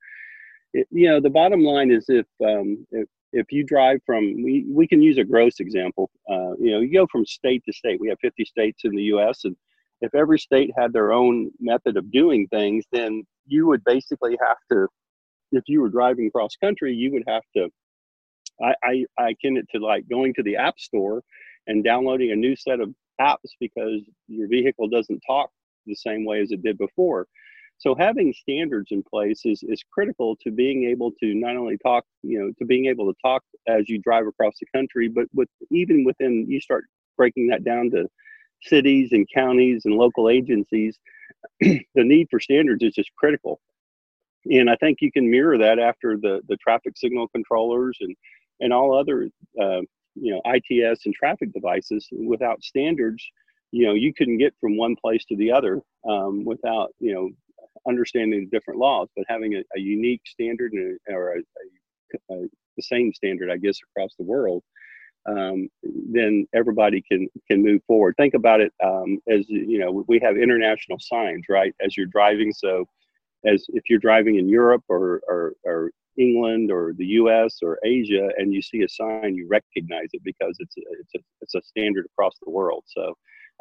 it, 0.73 0.87
you 0.89 1.07
know, 1.07 1.19
the 1.19 1.29
bottom 1.29 1.61
line 1.61 1.91
is 1.91 2.05
if 2.09 2.25
um, 2.43 2.85
if 2.91 3.07
if 3.31 3.51
you 3.51 3.63
drive 3.63 3.99
from 4.07 4.23
we, 4.43 4.65
we 4.67 4.87
can 4.87 5.03
use 5.03 5.17
a 5.19 5.23
gross 5.23 5.59
example 5.59 6.09
uh, 6.29 6.53
you 6.57 6.71
know 6.71 6.79
you 6.79 6.93
go 6.93 7.05
from 7.11 7.25
state 7.25 7.61
to 7.65 7.73
state 7.73 7.99
we 7.99 8.07
have 8.07 8.17
50 8.21 8.45
states 8.45 8.81
in 8.85 8.95
the 8.95 9.03
us 9.03 9.43
and 9.43 9.57
if 9.99 10.15
every 10.15 10.39
state 10.39 10.71
had 10.77 10.93
their 10.93 11.11
own 11.11 11.51
method 11.59 11.97
of 11.97 12.09
doing 12.13 12.47
things 12.47 12.85
then 12.93 13.23
you 13.45 13.67
would 13.67 13.83
basically 13.83 14.37
have 14.41 14.57
to 14.71 14.87
if 15.57 15.63
you 15.67 15.81
were 15.81 15.89
driving 15.89 16.31
cross 16.31 16.55
country 16.61 16.93
you 16.93 17.11
would 17.11 17.23
have 17.27 17.43
to 17.55 17.69
I, 18.61 18.73
I 18.83 19.05
i 19.19 19.29
akin 19.29 19.57
it 19.57 19.67
to 19.73 19.79
like 19.79 20.07
going 20.09 20.33
to 20.35 20.43
the 20.43 20.57
app 20.57 20.79
store 20.79 21.23
and 21.67 21.83
downloading 21.83 22.31
a 22.31 22.35
new 22.35 22.55
set 22.55 22.79
of 22.79 22.93
apps 23.19 23.51
because 23.59 24.01
your 24.27 24.47
vehicle 24.47 24.87
doesn't 24.87 25.21
talk 25.25 25.49
the 25.85 25.95
same 25.95 26.25
way 26.25 26.41
as 26.41 26.51
it 26.51 26.63
did 26.63 26.77
before 26.77 27.27
so 27.77 27.93
having 27.93 28.33
standards 28.33 28.91
in 28.91 29.03
place 29.03 29.41
is, 29.45 29.61
is 29.63 29.83
critical 29.91 30.37
to 30.43 30.51
being 30.51 30.85
able 30.85 31.11
to 31.19 31.33
not 31.33 31.57
only 31.57 31.77
talk, 31.77 32.05
you 32.23 32.39
know, 32.39 32.51
to 32.57 32.65
being 32.65 32.85
able 32.85 33.11
to 33.11 33.19
talk 33.21 33.43
as 33.67 33.89
you 33.89 33.99
drive 33.99 34.27
across 34.27 34.53
the 34.59 34.67
country, 34.73 35.07
but 35.09 35.25
with 35.33 35.49
even 35.71 36.03
within, 36.05 36.45
you 36.47 36.61
start 36.61 36.85
breaking 37.17 37.47
that 37.47 37.63
down 37.63 37.91
to 37.91 38.07
cities 38.61 39.11
and 39.11 39.27
counties 39.33 39.83
and 39.85 39.95
local 39.95 40.29
agencies, 40.29 40.97
the 41.59 41.83
need 41.95 42.27
for 42.31 42.39
standards 42.39 42.83
is 42.83 42.93
just 42.93 43.11
critical. 43.17 43.59
And 44.51 44.69
I 44.69 44.75
think 44.75 44.99
you 45.01 45.11
can 45.11 45.29
mirror 45.29 45.57
that 45.57 45.79
after 45.79 46.17
the, 46.17 46.41
the 46.47 46.57
traffic 46.57 46.93
signal 46.97 47.27
controllers 47.29 47.97
and, 48.01 48.15
and 48.59 48.73
all 48.73 48.97
other, 48.97 49.29
uh, 49.59 49.81
you 50.15 50.31
know, 50.33 50.41
ITS 50.45 51.05
and 51.05 51.13
traffic 51.15 51.51
devices 51.53 52.07
without 52.11 52.63
standards, 52.63 53.23
you 53.71 53.85
know, 53.85 53.93
you 53.93 54.13
couldn't 54.13 54.37
get 54.37 54.53
from 54.61 54.77
one 54.77 54.95
place 54.95 55.25
to 55.25 55.35
the 55.35 55.51
other 55.51 55.81
um, 56.07 56.45
without, 56.45 56.91
you 56.99 57.13
know, 57.13 57.29
understanding 57.87 58.41
the 58.41 58.57
different 58.57 58.79
laws, 58.79 59.09
but 59.15 59.25
having 59.27 59.55
a, 59.55 59.59
a 59.75 59.79
unique 59.79 60.21
standard 60.25 60.71
and 60.73 60.97
a, 61.09 61.13
or 61.13 61.35
a, 61.35 62.47
the 62.77 62.81
same 62.81 63.13
standard, 63.13 63.51
I 63.51 63.57
guess, 63.57 63.77
across 63.89 64.11
the 64.17 64.23
world, 64.25 64.63
um, 65.27 65.69
then 65.83 66.45
everybody 66.53 67.01
can 67.01 67.27
can 67.49 67.63
move 67.63 67.81
forward. 67.87 68.15
Think 68.17 68.35
about 68.35 68.61
it 68.61 68.71
um, 68.83 69.19
as 69.27 69.45
you 69.49 69.79
know, 69.79 70.03
we 70.07 70.19
have 70.19 70.37
international 70.37 70.99
signs, 70.99 71.45
right? 71.49 71.73
As 71.83 71.97
you're 71.97 72.05
driving, 72.05 72.53
so 72.53 72.85
as 73.45 73.65
if 73.69 73.83
you're 73.89 73.99
driving 73.99 74.37
in 74.37 74.47
Europe 74.49 74.83
or, 74.89 75.21
or, 75.27 75.53
or 75.63 75.91
England 76.17 76.71
or 76.71 76.93
the 76.97 77.05
U.S. 77.05 77.57
or 77.61 77.77
Asia, 77.83 78.29
and 78.37 78.53
you 78.53 78.61
see 78.61 78.81
a 78.81 78.89
sign, 78.89 79.35
you 79.35 79.47
recognize 79.49 80.09
it 80.13 80.21
because 80.23 80.55
it's 80.59 80.75
a, 80.77 80.81
it's 80.99 81.15
a, 81.15 81.19
it's 81.41 81.55
a 81.55 81.61
standard 81.61 82.05
across 82.05 82.33
the 82.43 82.51
world. 82.51 82.83
So 82.87 83.13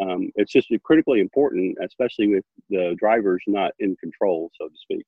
um, 0.02 0.30
it's 0.36 0.52
just 0.52 0.68
critically 0.84 1.20
important, 1.20 1.76
especially 1.84 2.28
with 2.28 2.44
the 2.70 2.96
drivers 2.98 3.42
not 3.46 3.72
in 3.78 3.96
control, 3.96 4.50
so 4.60 4.68
to 4.68 4.74
speak. 4.76 5.04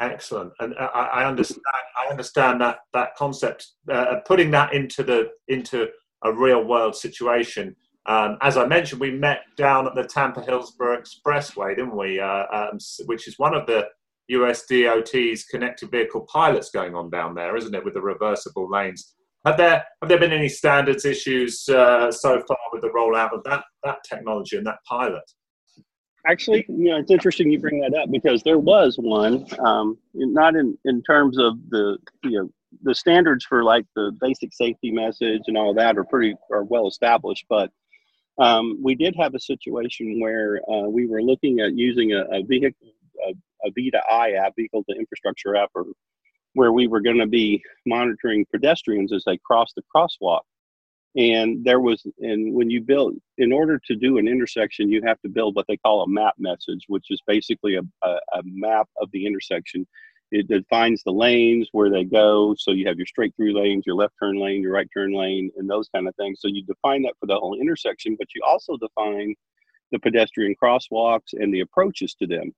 Excellent, 0.00 0.52
and 0.60 0.74
I, 0.78 0.84
I 0.84 1.24
understand. 1.26 1.60
I 2.02 2.10
understand 2.10 2.60
that 2.62 2.78
that 2.94 3.14
concept. 3.14 3.68
Uh, 3.90 4.16
putting 4.24 4.50
that 4.52 4.72
into 4.72 5.02
the 5.02 5.30
into 5.48 5.88
a 6.24 6.32
real 6.32 6.64
world 6.64 6.96
situation. 6.96 7.76
Um, 8.06 8.38
as 8.40 8.56
I 8.56 8.66
mentioned, 8.66 9.00
we 9.00 9.10
met 9.10 9.40
down 9.56 9.86
at 9.86 9.94
the 9.94 10.04
Tampa 10.04 10.40
Hillsborough 10.40 11.00
Expressway, 11.00 11.74
didn't 11.74 11.96
we? 11.96 12.20
Uh, 12.20 12.44
um, 12.52 12.78
which 13.06 13.26
is 13.26 13.38
one 13.38 13.54
of 13.54 13.66
the 13.66 13.86
US 14.28 14.64
DOT's 14.66 15.44
connected 15.44 15.90
vehicle 15.90 16.26
pilots 16.32 16.70
going 16.70 16.94
on 16.94 17.10
down 17.10 17.34
there, 17.34 17.56
isn't 17.56 17.74
it, 17.74 17.84
with 17.84 17.94
the 17.94 18.00
reversible 18.00 18.70
lanes? 18.70 19.14
Have 19.44 19.56
there 19.56 19.84
have 20.02 20.08
there 20.08 20.18
been 20.18 20.32
any 20.32 20.48
standards 20.48 21.04
issues 21.04 21.68
uh, 21.68 22.10
so 22.10 22.42
far 22.48 22.58
with 22.72 22.82
the 22.82 22.88
rollout 22.88 23.32
of 23.32 23.44
that 23.44 23.64
that 23.84 23.98
technology 24.08 24.56
and 24.56 24.66
that 24.66 24.78
pilot? 24.88 25.22
Actually, 26.26 26.64
you 26.68 26.90
know, 26.90 26.96
it's 26.98 27.12
interesting 27.12 27.52
you 27.52 27.60
bring 27.60 27.80
that 27.80 27.94
up 27.94 28.10
because 28.10 28.42
there 28.42 28.58
was 28.58 28.96
one, 28.98 29.46
um, 29.64 29.96
not 30.14 30.56
in 30.56 30.76
in 30.84 31.00
terms 31.02 31.38
of 31.38 31.54
the 31.70 31.96
you 32.24 32.30
know 32.32 32.50
the 32.82 32.94
standards 32.94 33.44
for 33.44 33.62
like 33.62 33.86
the 33.94 34.10
basic 34.20 34.52
safety 34.52 34.90
message 34.90 35.42
and 35.46 35.56
all 35.56 35.72
that 35.74 35.96
are 35.96 36.04
pretty 36.04 36.34
are 36.50 36.64
well 36.64 36.88
established, 36.88 37.46
but 37.48 37.70
um, 38.38 38.78
we 38.82 38.94
did 38.94 39.14
have 39.16 39.34
a 39.34 39.40
situation 39.40 40.20
where 40.20 40.60
uh, 40.70 40.88
we 40.88 41.06
were 41.06 41.22
looking 41.22 41.60
at 41.60 41.74
using 41.74 42.12
a, 42.12 42.24
a 42.32 42.42
vehicle 42.42 42.88
a, 43.26 43.32
a 43.66 43.70
V2I 43.72 44.36
app, 44.36 44.54
vehicle 44.56 44.84
to 44.88 44.96
infrastructure 44.96 45.56
app, 45.56 45.70
or 45.74 45.86
where 46.54 46.72
we 46.72 46.86
were 46.86 47.00
going 47.00 47.18
to 47.18 47.26
be 47.26 47.62
monitoring 47.86 48.46
pedestrians 48.50 49.12
as 49.12 49.24
they 49.26 49.38
crossed 49.44 49.74
the 49.76 49.82
crosswalk. 49.94 50.40
And 51.16 51.64
there 51.64 51.80
was, 51.80 52.06
and 52.18 52.54
when 52.54 52.68
you 52.68 52.82
build, 52.82 53.14
in 53.38 53.52
order 53.52 53.80
to 53.86 53.96
do 53.96 54.18
an 54.18 54.28
intersection, 54.28 54.90
you 54.90 55.02
have 55.06 55.20
to 55.22 55.30
build 55.30 55.56
what 55.56 55.66
they 55.66 55.78
call 55.78 56.02
a 56.02 56.08
map 56.08 56.34
message, 56.38 56.84
which 56.88 57.06
is 57.08 57.22
basically 57.26 57.76
a, 57.76 57.82
a, 58.02 58.08
a 58.08 58.42
map 58.44 58.88
of 59.00 59.10
the 59.12 59.24
intersection. 59.24 59.86
It 60.32 60.48
defines 60.48 61.02
the 61.04 61.12
lanes, 61.12 61.68
where 61.72 61.90
they 61.90 62.04
go. 62.04 62.54
So 62.58 62.72
you 62.72 62.86
have 62.88 62.96
your 62.96 63.06
straight 63.06 63.34
through 63.36 63.58
lanes, 63.58 63.84
your 63.86 63.94
left 63.94 64.14
turn 64.20 64.40
lane, 64.40 64.60
your 64.60 64.72
right 64.72 64.88
turn 64.92 65.12
lane, 65.12 65.50
and 65.56 65.70
those 65.70 65.88
kind 65.94 66.08
of 66.08 66.16
things. 66.16 66.40
So 66.40 66.48
you 66.48 66.64
define 66.64 67.02
that 67.02 67.14
for 67.20 67.26
the 67.26 67.36
whole 67.36 67.58
intersection, 67.60 68.16
but 68.18 68.34
you 68.34 68.42
also 68.46 68.76
define 68.76 69.34
the 69.92 69.98
pedestrian 69.98 70.54
crosswalks 70.60 71.32
and 71.32 71.52
the 71.54 71.60
approaches 71.60 72.14
to 72.14 72.26
them. 72.26 72.52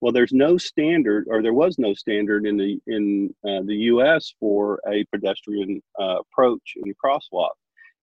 Well, 0.00 0.12
there's 0.12 0.32
no 0.32 0.58
standard, 0.58 1.26
or 1.28 1.42
there 1.42 1.52
was 1.54 1.76
no 1.78 1.92
standard 1.92 2.46
in 2.46 2.56
the 2.56 2.80
in 2.86 3.34
uh, 3.44 3.62
the 3.64 3.74
U.S. 3.92 4.32
for 4.38 4.80
a 4.88 5.04
pedestrian 5.12 5.82
uh, 6.00 6.18
approach 6.20 6.74
and 6.76 6.94
crosswalk, 7.04 7.54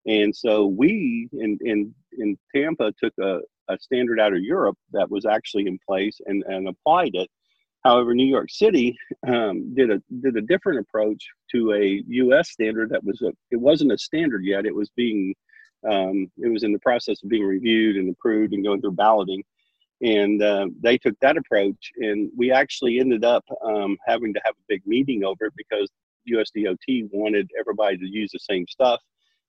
and 0.06 0.34
so 0.36 0.66
we 0.66 1.28
in 1.32 1.58
in 1.62 1.94
in 2.18 2.36
Tampa 2.54 2.92
took 3.02 3.14
a, 3.18 3.40
a 3.68 3.78
standard 3.78 4.20
out 4.20 4.34
of 4.34 4.40
Europe 4.40 4.76
that 4.92 5.10
was 5.10 5.24
actually 5.24 5.66
in 5.66 5.78
place 5.88 6.20
and 6.26 6.44
and 6.44 6.68
applied 6.68 7.14
it. 7.14 7.30
However, 7.86 8.14
New 8.14 8.26
York 8.26 8.50
City 8.50 8.98
um, 9.28 9.74
did 9.74 9.90
a 9.90 10.02
did 10.20 10.36
a 10.36 10.42
different 10.42 10.80
approach 10.80 11.24
to 11.52 11.72
a 11.74 12.02
U.S. 12.08 12.50
standard 12.50 12.90
that 12.90 13.04
was 13.04 13.22
a 13.22 13.32
it 13.50 13.60
wasn't 13.60 13.92
a 13.92 13.98
standard 13.98 14.44
yet. 14.44 14.66
It 14.66 14.74
was 14.74 14.90
being 14.96 15.34
um, 15.88 16.30
it 16.38 16.48
was 16.48 16.64
in 16.64 16.72
the 16.72 16.80
process 16.80 17.22
of 17.22 17.28
being 17.28 17.44
reviewed 17.44 17.96
and 17.96 18.10
approved 18.10 18.54
and 18.54 18.64
going 18.64 18.80
through 18.80 18.92
balloting 18.92 19.42
and 20.02 20.42
uh, 20.42 20.66
they 20.82 20.98
took 20.98 21.18
that 21.20 21.36
approach 21.36 21.92
and 21.96 22.30
we 22.36 22.52
actually 22.52 22.98
ended 22.98 23.24
up 23.24 23.44
um, 23.64 23.96
having 24.06 24.34
to 24.34 24.40
have 24.44 24.54
a 24.54 24.66
big 24.68 24.82
meeting 24.86 25.24
over 25.24 25.46
it 25.46 25.54
because 25.56 25.88
usdot 26.28 26.76
wanted 27.12 27.48
everybody 27.58 27.96
to 27.96 28.06
use 28.06 28.30
the 28.32 28.38
same 28.38 28.66
stuff 28.68 29.00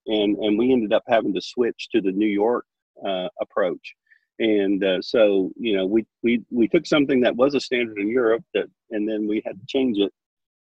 and 0.06 0.38
and 0.38 0.58
we 0.58 0.72
ended 0.72 0.94
up 0.94 1.04
having 1.08 1.34
to 1.34 1.42
switch 1.42 1.90
to 1.92 2.02
the 2.02 2.12
new 2.12 2.28
york 2.28 2.66
uh, 3.06 3.28
approach 3.42 3.96
and 4.40 4.84
uh, 4.84 5.02
so 5.02 5.52
you 5.58 5.76
know 5.76 5.86
we, 5.86 6.06
we 6.24 6.44
we 6.52 6.68
took 6.68 6.86
something 6.86 7.22
that 7.22 7.36
was 7.36 7.56
a 7.56 7.60
standard 7.60 7.98
in 7.98 8.08
europe 8.08 8.44
that 8.54 8.68
and 8.92 9.08
then 9.08 9.28
we 9.28 9.42
had 9.46 9.60
to 9.60 9.66
change 9.68 9.98
it 9.98 10.14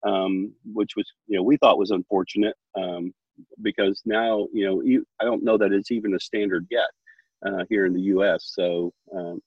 um, 0.05 0.51
which 0.73 0.95
was 0.95 1.11
you 1.27 1.37
know 1.37 1.43
we 1.43 1.57
thought 1.57 1.77
was 1.77 1.91
unfortunate 1.91 2.55
um, 2.75 3.13
because 3.61 4.01
now 4.05 4.47
you 4.53 4.65
know 4.65 4.81
you, 4.81 5.05
i 5.19 5.25
don't 5.25 5.43
know 5.43 5.57
that 5.57 5.71
it's 5.71 5.91
even 5.91 6.15
a 6.15 6.19
standard 6.19 6.67
yet 6.69 6.89
uh, 7.45 7.63
here 7.69 7.85
in 7.85 7.93
the 7.93 8.01
U.S. 8.01 8.51
So 8.55 8.93
um, 9.15 9.41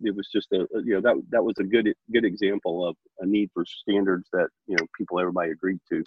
it 0.00 0.14
was 0.14 0.28
just 0.32 0.48
a 0.52 0.66
you 0.84 0.94
know 0.94 1.00
that 1.00 1.22
that 1.30 1.44
was 1.44 1.54
a 1.58 1.64
good 1.64 1.92
good 2.12 2.24
example 2.24 2.86
of 2.86 2.96
a 3.20 3.26
need 3.26 3.50
for 3.54 3.64
standards 3.66 4.28
that 4.32 4.48
you 4.66 4.76
know 4.76 4.86
people 4.96 5.20
everybody 5.20 5.50
agreed 5.52 5.78
to. 5.90 6.02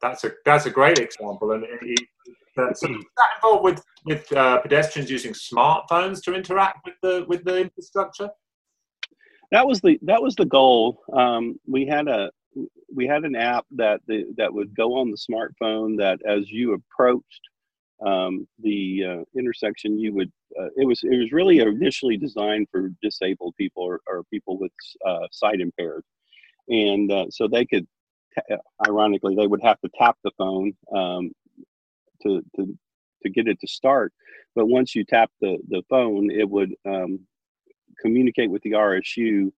That's 0.00 0.24
a 0.24 0.32
that's 0.44 0.66
a 0.66 0.70
great 0.70 0.98
example, 0.98 1.52
and 1.52 1.64
it, 1.82 2.00
so 2.56 2.90
is 2.90 3.04
that 3.16 3.28
involved 3.36 3.64
with 3.64 3.82
with 4.04 4.32
uh, 4.32 4.58
pedestrians 4.60 5.10
using 5.10 5.32
smartphones 5.32 6.22
to 6.22 6.34
interact 6.34 6.84
with 6.84 6.94
the 7.02 7.24
with 7.28 7.44
the 7.44 7.60
infrastructure? 7.60 8.30
That 9.52 9.66
was 9.66 9.80
the 9.80 9.98
that 10.02 10.22
was 10.22 10.34
the 10.34 10.46
goal. 10.46 11.02
Um, 11.12 11.58
we 11.66 11.86
had 11.86 12.08
a 12.08 12.30
we 12.94 13.06
had 13.06 13.24
an 13.24 13.36
app 13.36 13.66
that 13.72 14.00
the, 14.06 14.24
that 14.36 14.52
would 14.52 14.74
go 14.74 14.94
on 14.98 15.10
the 15.10 15.16
smartphone 15.16 15.96
that 15.98 16.18
as 16.26 16.50
you 16.50 16.74
approached 16.74 17.40
um, 18.04 18.46
the 18.62 19.04
uh, 19.04 19.38
intersection 19.38 19.98
you 19.98 20.12
would 20.14 20.32
uh, 20.60 20.68
it 20.76 20.86
was 20.86 21.00
it 21.02 21.16
was 21.16 21.32
really 21.32 21.58
initially 21.58 22.16
designed 22.16 22.66
for 22.70 22.90
disabled 23.02 23.54
people 23.58 23.82
or, 23.82 24.00
or 24.06 24.22
people 24.24 24.58
with 24.58 24.72
uh, 25.06 25.26
sight 25.30 25.60
impaired 25.60 26.02
and 26.68 27.10
uh, 27.10 27.26
so 27.30 27.48
they 27.48 27.64
could 27.64 27.86
ironically 28.86 29.34
they 29.34 29.46
would 29.46 29.62
have 29.62 29.80
to 29.80 29.88
tap 29.98 30.16
the 30.24 30.30
phone 30.36 30.72
um, 30.94 31.30
to, 32.26 32.42
to 32.56 32.78
to 33.22 33.30
get 33.30 33.48
it 33.48 33.58
to 33.60 33.66
start 33.66 34.12
but 34.54 34.66
once 34.66 34.94
you 34.94 35.04
tap 35.04 35.30
the 35.40 35.58
the 35.68 35.82
phone 35.88 36.30
it 36.30 36.48
would 36.48 36.74
um, 36.84 37.20
communicate 38.00 38.50
with 38.50 38.62
the 38.62 38.72
RSU 38.72 39.50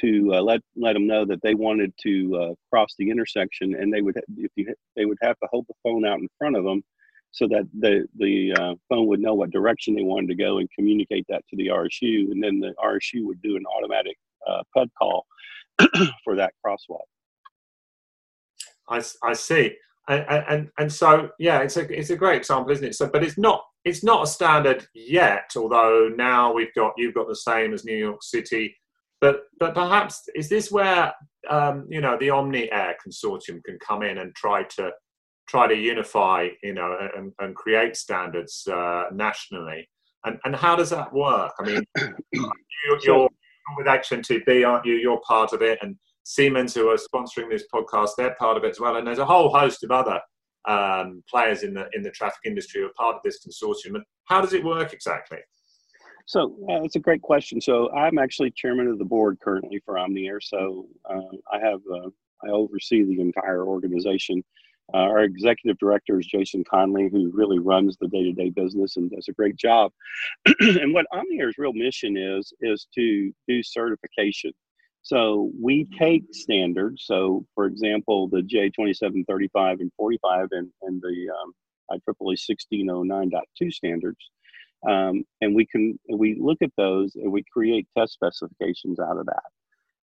to 0.00 0.34
uh, 0.34 0.40
let 0.40 0.60
let 0.76 0.92
them 0.92 1.06
know 1.06 1.24
that 1.24 1.42
they 1.42 1.54
wanted 1.54 1.92
to 2.02 2.36
uh, 2.36 2.54
cross 2.70 2.94
the 2.98 3.10
intersection, 3.10 3.74
and 3.74 3.92
they 3.92 4.00
would 4.00 4.16
if 4.36 4.50
you, 4.56 4.74
they 4.96 5.04
would 5.04 5.18
have 5.22 5.38
to 5.40 5.48
hold 5.50 5.66
the 5.68 5.74
phone 5.82 6.06
out 6.06 6.18
in 6.18 6.28
front 6.38 6.56
of 6.56 6.64
them 6.64 6.82
so 7.32 7.46
that 7.48 7.64
the 7.78 8.06
the 8.16 8.52
uh, 8.52 8.74
phone 8.88 9.06
would 9.06 9.20
know 9.20 9.34
what 9.34 9.50
direction 9.50 9.94
they 9.94 10.02
wanted 10.02 10.28
to 10.28 10.34
go 10.34 10.58
and 10.58 10.68
communicate 10.76 11.26
that 11.28 11.44
to 11.48 11.56
the 11.56 11.68
RSU, 11.68 12.30
and 12.30 12.42
then 12.42 12.60
the 12.60 12.74
RSU 12.82 13.26
would 13.26 13.42
do 13.42 13.56
an 13.56 13.64
automatic 13.76 14.16
uh, 14.46 14.62
PUD 14.74 14.88
call 14.98 15.26
for 16.24 16.36
that 16.36 16.52
crosswalk. 16.64 17.06
I, 18.88 19.02
I 19.22 19.34
see. 19.34 19.76
And, 20.08 20.44
and 20.48 20.70
and 20.78 20.92
so 20.92 21.30
yeah, 21.38 21.60
it's 21.60 21.76
a 21.76 21.82
it's 21.96 22.10
a 22.10 22.16
great 22.16 22.38
example, 22.38 22.72
isn't 22.72 22.86
it? 22.86 22.94
So, 22.94 23.08
but 23.08 23.22
it's 23.22 23.36
not 23.36 23.62
it's 23.84 24.02
not 24.02 24.24
a 24.24 24.26
standard 24.26 24.86
yet. 24.94 25.50
Although 25.54 26.10
now 26.16 26.52
we've 26.52 26.74
got 26.74 26.94
you've 26.96 27.14
got 27.14 27.28
the 27.28 27.36
same 27.36 27.74
as 27.74 27.84
New 27.84 27.96
York 27.96 28.22
City, 28.22 28.74
but 29.20 29.42
but 29.60 29.74
perhaps 29.74 30.22
is 30.34 30.48
this 30.48 30.70
where 30.70 31.12
um, 31.50 31.86
you 31.90 32.00
know 32.00 32.16
the 32.18 32.28
OmniAir 32.28 32.94
consortium 33.06 33.62
can 33.64 33.78
come 33.86 34.02
in 34.02 34.18
and 34.18 34.34
try 34.34 34.62
to 34.62 34.90
try 35.46 35.66
to 35.66 35.74
unify 35.74 36.48
you 36.62 36.72
know 36.72 36.96
and, 37.16 37.32
and 37.40 37.54
create 37.54 37.94
standards 37.96 38.66
uh, 38.66 39.04
nationally. 39.12 39.88
And 40.24 40.38
and 40.44 40.56
how 40.56 40.74
does 40.74 40.90
that 40.90 41.12
work? 41.12 41.52
I 41.60 41.64
mean, 41.64 41.84
you, 42.32 42.50
you're 43.04 43.28
with 43.76 43.86
HNTB, 43.86 44.66
aren't 44.66 44.86
you? 44.86 44.94
You're 44.94 45.20
part 45.20 45.52
of 45.52 45.60
it, 45.60 45.78
and 45.82 45.96
Siemens, 46.28 46.74
who 46.74 46.90
are 46.90 46.96
sponsoring 46.96 47.48
this 47.48 47.64
podcast, 47.74 48.10
they're 48.18 48.36
part 48.38 48.58
of 48.58 48.64
it 48.64 48.70
as 48.70 48.78
well. 48.78 48.96
And 48.96 49.06
there's 49.06 49.18
a 49.18 49.24
whole 49.24 49.48
host 49.48 49.82
of 49.82 49.90
other 49.90 50.20
um, 50.68 51.24
players 51.28 51.62
in 51.62 51.72
the 51.72 51.88
in 51.94 52.02
the 52.02 52.10
traffic 52.10 52.40
industry 52.44 52.82
who 52.82 52.88
are 52.88 52.92
part 52.98 53.16
of 53.16 53.22
this 53.24 53.38
consortium. 53.46 53.94
And 53.94 54.04
how 54.24 54.42
does 54.42 54.52
it 54.52 54.62
work 54.62 54.92
exactly? 54.92 55.38
So 56.26 56.54
uh, 56.68 56.82
it's 56.82 56.96
a 56.96 57.00
great 57.00 57.22
question. 57.22 57.62
So 57.62 57.90
I'm 57.92 58.18
actually 58.18 58.52
chairman 58.54 58.88
of 58.88 58.98
the 58.98 59.06
board 59.06 59.38
currently 59.42 59.80
for 59.86 59.94
OmniAir. 59.94 60.42
So 60.42 60.86
uh, 61.08 61.36
I 61.50 61.60
have 61.60 61.80
uh, 61.90 62.10
I 62.44 62.50
oversee 62.50 63.04
the 63.04 63.22
entire 63.22 63.64
organization. 63.64 64.44
Uh, 64.92 64.98
our 64.98 65.22
executive 65.22 65.78
director 65.78 66.20
is 66.20 66.26
Jason 66.26 66.62
Conley, 66.70 67.08
who 67.10 67.30
really 67.32 67.58
runs 67.58 67.96
the 67.96 68.08
day-to-day 68.08 68.50
business 68.50 68.96
and 68.96 69.10
does 69.10 69.28
a 69.28 69.32
great 69.32 69.56
job. 69.56 69.92
and 70.60 70.92
what 70.92 71.06
OmniAir's 71.12 71.56
real 71.56 71.72
mission 71.72 72.18
is 72.18 72.52
is 72.60 72.86
to 72.94 73.32
do 73.48 73.62
certification. 73.62 74.52
So 75.02 75.50
we 75.60 75.86
take 75.98 76.24
standards. 76.32 77.04
So, 77.06 77.46
for 77.54 77.66
example, 77.66 78.28
the 78.28 78.42
J2735 78.42 79.80
and 79.80 79.92
45 79.96 80.48
and, 80.52 80.70
and 80.82 81.00
the 81.00 81.28
um, 81.30 81.52
IEEE 81.90 82.36
1609.2 82.72 83.72
standards. 83.72 84.30
Um, 84.88 85.24
and 85.40 85.54
we 85.54 85.66
can 85.66 85.98
we 86.12 86.38
look 86.40 86.58
at 86.62 86.70
those 86.76 87.16
and 87.16 87.32
we 87.32 87.42
create 87.52 87.88
test 87.96 88.12
specifications 88.12 89.00
out 89.00 89.18
of 89.18 89.26
that. 89.26 89.42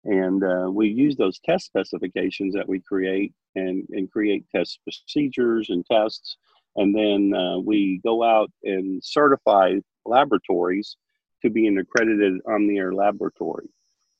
And 0.04 0.42
uh, 0.42 0.70
we 0.70 0.88
use 0.88 1.16
those 1.16 1.38
test 1.38 1.66
specifications 1.66 2.54
that 2.54 2.68
we 2.68 2.80
create 2.80 3.32
and, 3.54 3.86
and 3.90 4.10
create 4.10 4.44
test 4.54 4.80
procedures 4.84 5.70
and 5.70 5.84
tests. 5.90 6.36
And 6.76 6.94
then 6.94 7.32
uh, 7.34 7.58
we 7.58 8.00
go 8.04 8.22
out 8.22 8.50
and 8.64 9.02
certify 9.02 9.76
laboratories 10.04 10.96
to 11.42 11.50
be 11.50 11.66
an 11.66 11.78
accredited 11.78 12.42
OmniAir 12.46 12.92
laboratory. 12.94 13.68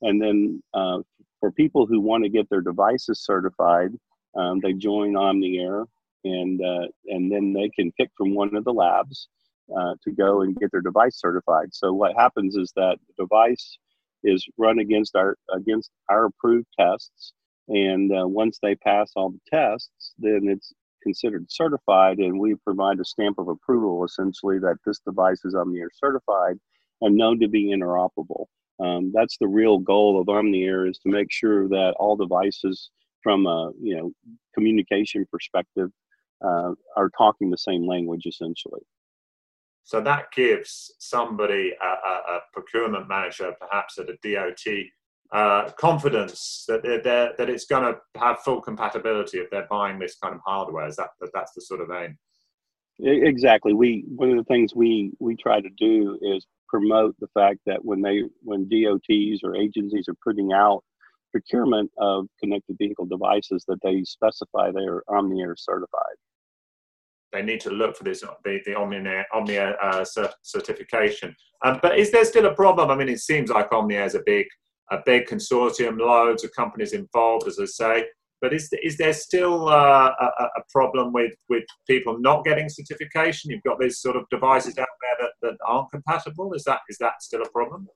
And 0.04 0.20
then 0.20 0.62
uh, 0.74 0.98
for 1.40 1.50
people 1.50 1.86
who 1.86 2.00
want 2.00 2.24
to 2.24 2.30
get 2.30 2.48
their 2.50 2.60
devices 2.60 3.24
certified, 3.24 3.90
um, 4.36 4.60
they 4.62 4.74
join 4.74 5.14
OmniAir, 5.14 5.86
and 6.24 6.60
uh, 6.62 6.86
and 7.06 7.32
then 7.32 7.52
they 7.52 7.70
can 7.70 7.90
pick 7.92 8.10
from 8.16 8.34
one 8.34 8.54
of 8.54 8.64
the 8.64 8.72
labs 8.72 9.28
uh, 9.76 9.94
to 10.04 10.12
go 10.12 10.42
and 10.42 10.56
get 10.56 10.70
their 10.72 10.80
device 10.82 11.18
certified. 11.18 11.68
So 11.72 11.92
what 11.92 12.14
happens 12.16 12.56
is 12.56 12.72
that 12.76 12.98
the 13.08 13.24
device 13.24 13.78
is 14.22 14.46
run 14.58 14.78
against 14.78 15.16
our 15.16 15.36
against 15.54 15.90
our 16.10 16.26
approved 16.26 16.66
tests, 16.78 17.32
and 17.68 18.12
uh, 18.12 18.28
once 18.28 18.58
they 18.62 18.74
pass 18.74 19.12
all 19.16 19.30
the 19.30 19.40
tests, 19.50 20.14
then 20.18 20.42
it's 20.48 20.72
considered 21.02 21.46
certified, 21.50 22.18
and 22.18 22.38
we 22.38 22.56
provide 22.56 23.00
a 23.00 23.04
stamp 23.04 23.38
of 23.38 23.48
approval 23.48 24.04
essentially 24.04 24.58
that 24.58 24.76
this 24.84 24.98
device 25.00 25.44
is 25.44 25.54
OmniAir 25.54 25.88
certified 25.94 26.58
and 27.00 27.16
known 27.16 27.40
to 27.40 27.48
be 27.48 27.66
interoperable. 27.66 28.46
Um, 28.82 29.12
that's 29.14 29.36
the 29.38 29.48
real 29.48 29.78
goal 29.78 30.20
of 30.20 30.26
OmniAir 30.26 30.88
is 30.88 30.98
to 30.98 31.10
make 31.10 31.28
sure 31.30 31.68
that 31.68 31.94
all 31.98 32.16
devices 32.16 32.90
from 33.22 33.46
a 33.46 33.70
you 33.80 33.96
know 33.96 34.12
communication 34.54 35.26
perspective 35.30 35.90
uh, 36.44 36.72
are 36.96 37.10
talking 37.16 37.50
the 37.50 37.58
same 37.58 37.86
language 37.86 38.26
essentially. 38.26 38.80
So 39.84 40.00
that 40.00 40.32
gives 40.34 40.94
somebody, 40.98 41.72
a, 41.80 41.86
a, 41.86 42.36
a 42.36 42.40
procurement 42.54 43.06
manager, 43.06 43.52
perhaps 43.60 43.98
at 43.98 44.08
a 44.08 44.16
DOT, 44.22 44.74
uh, 45.32 45.70
confidence 45.72 46.64
that 46.68 46.82
they're, 46.82 47.02
they're, 47.02 47.32
that 47.36 47.50
it's 47.50 47.66
going 47.66 47.92
to 47.92 48.00
have 48.18 48.40
full 48.40 48.62
compatibility 48.62 49.38
if 49.38 49.50
they're 49.50 49.66
buying 49.70 49.98
this 49.98 50.16
kind 50.22 50.34
of 50.34 50.40
hardware. 50.46 50.86
Is 50.86 50.96
that, 50.96 51.10
that 51.20 51.30
that's 51.34 51.52
the 51.52 51.60
sort 51.60 51.82
of 51.82 51.90
aim? 51.90 52.16
Exactly. 53.00 53.74
We 53.74 54.04
one 54.06 54.30
of 54.30 54.36
the 54.36 54.44
things 54.44 54.72
we 54.74 55.10
we 55.18 55.34
try 55.34 55.60
to 55.60 55.68
do 55.76 56.16
is 56.22 56.46
promote 56.74 57.14
the 57.20 57.28
fact 57.34 57.60
that 57.66 57.84
when 57.84 58.02
they 58.02 58.22
when 58.42 58.68
DOTs 58.68 59.42
or 59.44 59.54
agencies 59.54 60.08
are 60.08 60.16
putting 60.24 60.52
out 60.52 60.82
procurement 61.30 61.88
of 61.98 62.26
connected 62.40 62.76
vehicle 62.78 63.06
devices 63.06 63.64
that 63.68 63.78
they 63.84 64.02
specify 64.02 64.72
they 64.72 64.86
are 64.92 65.04
OmniAir 65.08 65.54
certified. 65.56 66.16
They 67.32 67.42
need 67.42 67.60
to 67.60 67.70
look 67.70 67.96
for 67.96 68.02
this 68.02 68.22
the, 68.44 68.60
the 68.66 68.72
OmniAir, 68.72 69.22
OmniAir 69.32 69.76
uh, 69.80 70.04
certification. 70.42 71.34
Um, 71.64 71.78
but 71.80 71.96
is 71.96 72.10
there 72.10 72.24
still 72.24 72.46
a 72.46 72.54
problem? 72.54 72.90
I 72.90 72.96
mean, 72.96 73.08
it 73.08 73.20
seems 73.20 73.50
like 73.50 73.70
OmniAir 73.70 74.06
is 74.06 74.16
a 74.16 74.22
big 74.26 74.46
a 74.90 74.98
big 75.06 75.26
consortium, 75.26 75.98
loads 75.98 76.42
of 76.44 76.52
companies 76.52 76.92
involved, 76.92 77.46
as 77.46 77.58
I 77.60 77.66
say. 77.66 78.04
But 78.44 78.52
is, 78.52 78.68
is 78.82 78.98
there 78.98 79.14
still 79.14 79.70
uh, 79.70 80.12
a, 80.20 80.26
a, 80.44 80.62
problem 80.70 81.14
with, 81.14 81.32
with 81.48 81.64
people 81.86 82.18
not 82.20 82.44
getting 82.44 82.68
certification? 82.68 83.50
You've 83.50 83.62
got 83.62 83.80
these 83.80 84.00
sort 84.00 84.16
of 84.16 84.28
devices 84.28 84.76
out 84.76 84.86
there 85.00 85.16
that, 85.26 85.30
that 85.40 85.56
aren't 85.66 85.90
compatible. 85.90 86.52
Is 86.52 86.62
that 86.64 86.80
is 86.90 86.98
that 86.98 87.22
still 87.22 87.40
a 87.40 87.48
problem? 87.48 87.88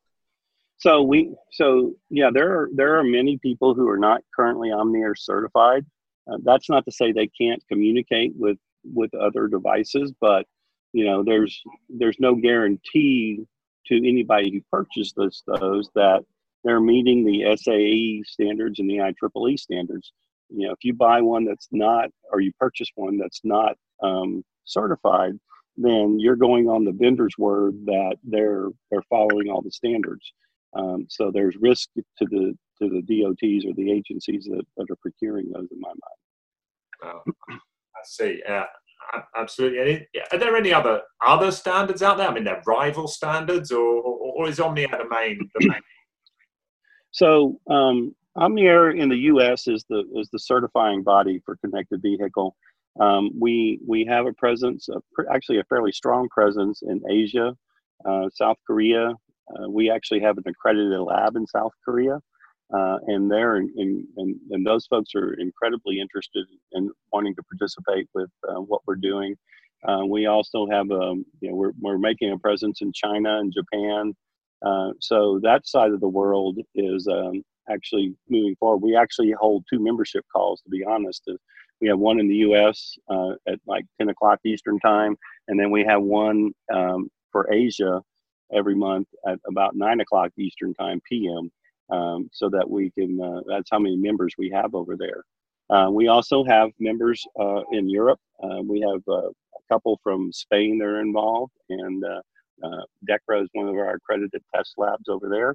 So 0.78 1.02
we 1.02 1.34
so 1.52 1.92
yeah, 2.08 2.30
there 2.32 2.50
are 2.58 2.70
there 2.74 2.98
are 2.98 3.04
many 3.04 3.36
people 3.42 3.74
who 3.74 3.86
are 3.90 3.98
not 3.98 4.22
currently 4.34 4.70
OmniAir 4.70 5.18
certified. 5.18 5.84
Uh, 6.26 6.38
that's 6.42 6.70
not 6.70 6.86
to 6.86 6.92
say 6.92 7.12
they 7.12 7.28
can't 7.38 7.62
communicate 7.68 8.32
with 8.34 8.56
with 8.84 9.14
other 9.14 9.48
devices, 9.48 10.14
but 10.18 10.46
you 10.94 11.04
know 11.04 11.22
there's 11.22 11.60
there's 11.90 12.16
no 12.20 12.34
guarantee 12.34 13.44
to 13.88 13.96
anybody 13.96 14.50
who 14.50 14.62
purchases 14.72 15.12
those, 15.14 15.42
those 15.60 15.90
that 15.94 16.24
they're 16.64 16.80
meeting 16.80 17.26
the 17.26 17.54
SAE 17.54 18.22
standards 18.24 18.78
and 18.78 18.88
the 18.88 18.96
IEEE 18.96 19.58
standards 19.58 20.10
you 20.50 20.66
know 20.66 20.72
if 20.72 20.82
you 20.82 20.94
buy 20.94 21.20
one 21.20 21.44
that's 21.44 21.68
not 21.70 22.08
or 22.32 22.40
you 22.40 22.52
purchase 22.58 22.88
one 22.94 23.18
that's 23.18 23.40
not 23.44 23.76
um, 24.02 24.44
certified 24.64 25.32
then 25.78 26.18
you're 26.18 26.36
going 26.36 26.68
on 26.68 26.84
the 26.84 26.92
vendor's 26.92 27.34
word 27.38 27.74
that 27.86 28.16
they're 28.24 28.68
they're 28.90 29.02
following 29.08 29.48
all 29.48 29.62
the 29.62 29.70
standards. 29.70 30.32
Um, 30.76 31.06
so 31.08 31.30
there's 31.32 31.56
risk 31.60 31.88
to 31.94 32.26
the 32.30 32.58
to 32.82 32.88
the 32.88 33.02
dots 33.02 33.64
or 33.64 33.72
the 33.74 33.90
agencies 33.90 34.44
that, 34.44 34.64
that 34.76 34.90
are 34.90 34.96
procuring 35.00 35.50
those 35.52 35.68
in 35.70 35.80
my 35.80 35.88
mind. 35.88 37.16
Oh, 37.16 37.32
i 37.50 38.00
see. 38.04 38.42
Yeah 38.46 38.64
absolutely. 39.36 40.06
Are 40.32 40.38
there 40.38 40.56
any 40.56 40.72
other 40.72 41.00
other 41.24 41.50
standards 41.52 42.02
out 42.02 42.18
there? 42.18 42.28
I 42.28 42.34
mean 42.34 42.44
they're 42.44 42.62
rival 42.66 43.06
standards 43.06 43.70
or 43.70 43.78
or, 43.78 44.32
or 44.36 44.48
is 44.48 44.58
OmniAir 44.58 44.90
the 44.90 45.08
main 45.08 45.48
the 45.54 45.68
main? 45.68 45.80
So 47.12 47.58
um, 47.70 48.14
OmniAir 48.36 48.98
in 48.98 49.08
the 49.08 49.16
U.S. 49.32 49.66
is 49.66 49.84
the 49.88 50.04
is 50.14 50.28
the 50.30 50.38
certifying 50.38 51.02
body 51.02 51.40
for 51.44 51.56
connected 51.56 52.00
vehicle. 52.02 52.56
Um, 53.00 53.30
we 53.38 53.80
we 53.86 54.04
have 54.06 54.26
a 54.26 54.32
presence, 54.32 54.88
a, 54.88 55.00
actually 55.32 55.58
a 55.58 55.64
fairly 55.64 55.92
strong 55.92 56.28
presence 56.28 56.82
in 56.82 57.02
Asia, 57.10 57.54
uh, 58.04 58.28
South 58.32 58.56
Korea. 58.66 59.10
Uh, 59.50 59.68
we 59.68 59.90
actually 59.90 60.20
have 60.20 60.38
an 60.38 60.44
accredited 60.46 60.98
lab 61.00 61.36
in 61.36 61.46
South 61.46 61.72
Korea, 61.84 62.20
uh, 62.74 62.98
and 63.06 63.30
there 63.30 63.56
and, 63.56 63.70
and 63.76 64.36
and 64.50 64.66
those 64.66 64.86
folks 64.86 65.14
are 65.14 65.34
incredibly 65.34 66.00
interested 66.00 66.46
in 66.72 66.90
wanting 67.12 67.34
to 67.34 67.42
participate 67.44 68.08
with 68.14 68.30
uh, 68.48 68.60
what 68.60 68.82
we're 68.86 68.96
doing. 68.96 69.36
Uh, 69.86 70.04
we 70.06 70.26
also 70.26 70.66
have 70.70 70.90
a 70.90 71.00
um, 71.00 71.24
you 71.40 71.50
know 71.50 71.56
we're 71.56 71.72
we're 71.80 71.98
making 71.98 72.32
a 72.32 72.38
presence 72.38 72.82
in 72.82 72.92
China 72.92 73.38
and 73.38 73.52
Japan. 73.52 74.14
Uh, 74.64 74.90
so 75.00 75.38
that 75.42 75.66
side 75.66 75.92
of 75.92 76.00
the 76.00 76.08
world 76.08 76.58
is 76.74 77.06
um, 77.08 77.42
actually 77.70 78.14
moving 78.28 78.56
forward. 78.56 78.82
We 78.82 78.96
actually 78.96 79.32
hold 79.32 79.64
two 79.70 79.78
membership 79.78 80.24
calls, 80.34 80.60
to 80.62 80.70
be 80.70 80.84
honest. 80.84 81.22
Uh, 81.28 81.34
we 81.80 81.88
have 81.88 81.98
one 81.98 82.18
in 82.18 82.28
the 82.28 82.36
U.S. 82.36 82.96
Uh, 83.08 83.32
at 83.46 83.60
like 83.66 83.84
10 83.98 84.08
o'clock 84.08 84.40
Eastern 84.44 84.78
time, 84.80 85.16
and 85.48 85.58
then 85.58 85.70
we 85.70 85.84
have 85.84 86.02
one 86.02 86.52
um, 86.72 87.08
for 87.30 87.52
Asia 87.52 88.02
every 88.52 88.74
month 88.74 89.06
at 89.26 89.38
about 89.46 89.76
9 89.76 90.00
o'clock 90.00 90.30
Eastern 90.38 90.74
time 90.74 91.00
p.m. 91.08 91.50
Um, 91.90 92.28
so 92.32 92.50
that 92.50 92.68
we 92.68 92.90
can. 92.90 93.20
Uh, 93.20 93.40
that's 93.46 93.70
how 93.70 93.78
many 93.78 93.96
members 93.96 94.34
we 94.36 94.50
have 94.50 94.74
over 94.74 94.96
there. 94.96 95.24
Uh, 95.70 95.90
we 95.90 96.08
also 96.08 96.44
have 96.44 96.70
members 96.78 97.24
uh, 97.38 97.62
in 97.72 97.88
Europe. 97.88 98.20
Uh, 98.42 98.60
we 98.62 98.80
have 98.80 99.02
a 99.08 99.28
couple 99.70 99.98
from 100.02 100.32
Spain 100.32 100.78
that 100.78 100.84
are 100.84 101.00
involved, 101.00 101.52
and 101.68 102.02
DEKRA 103.08 103.42
is 103.42 103.48
one 103.52 103.68
of 103.68 103.74
our 103.74 103.94
accredited 103.94 104.42
test 104.54 104.74
labs 104.76 105.08
over 105.08 105.28
there 105.28 105.54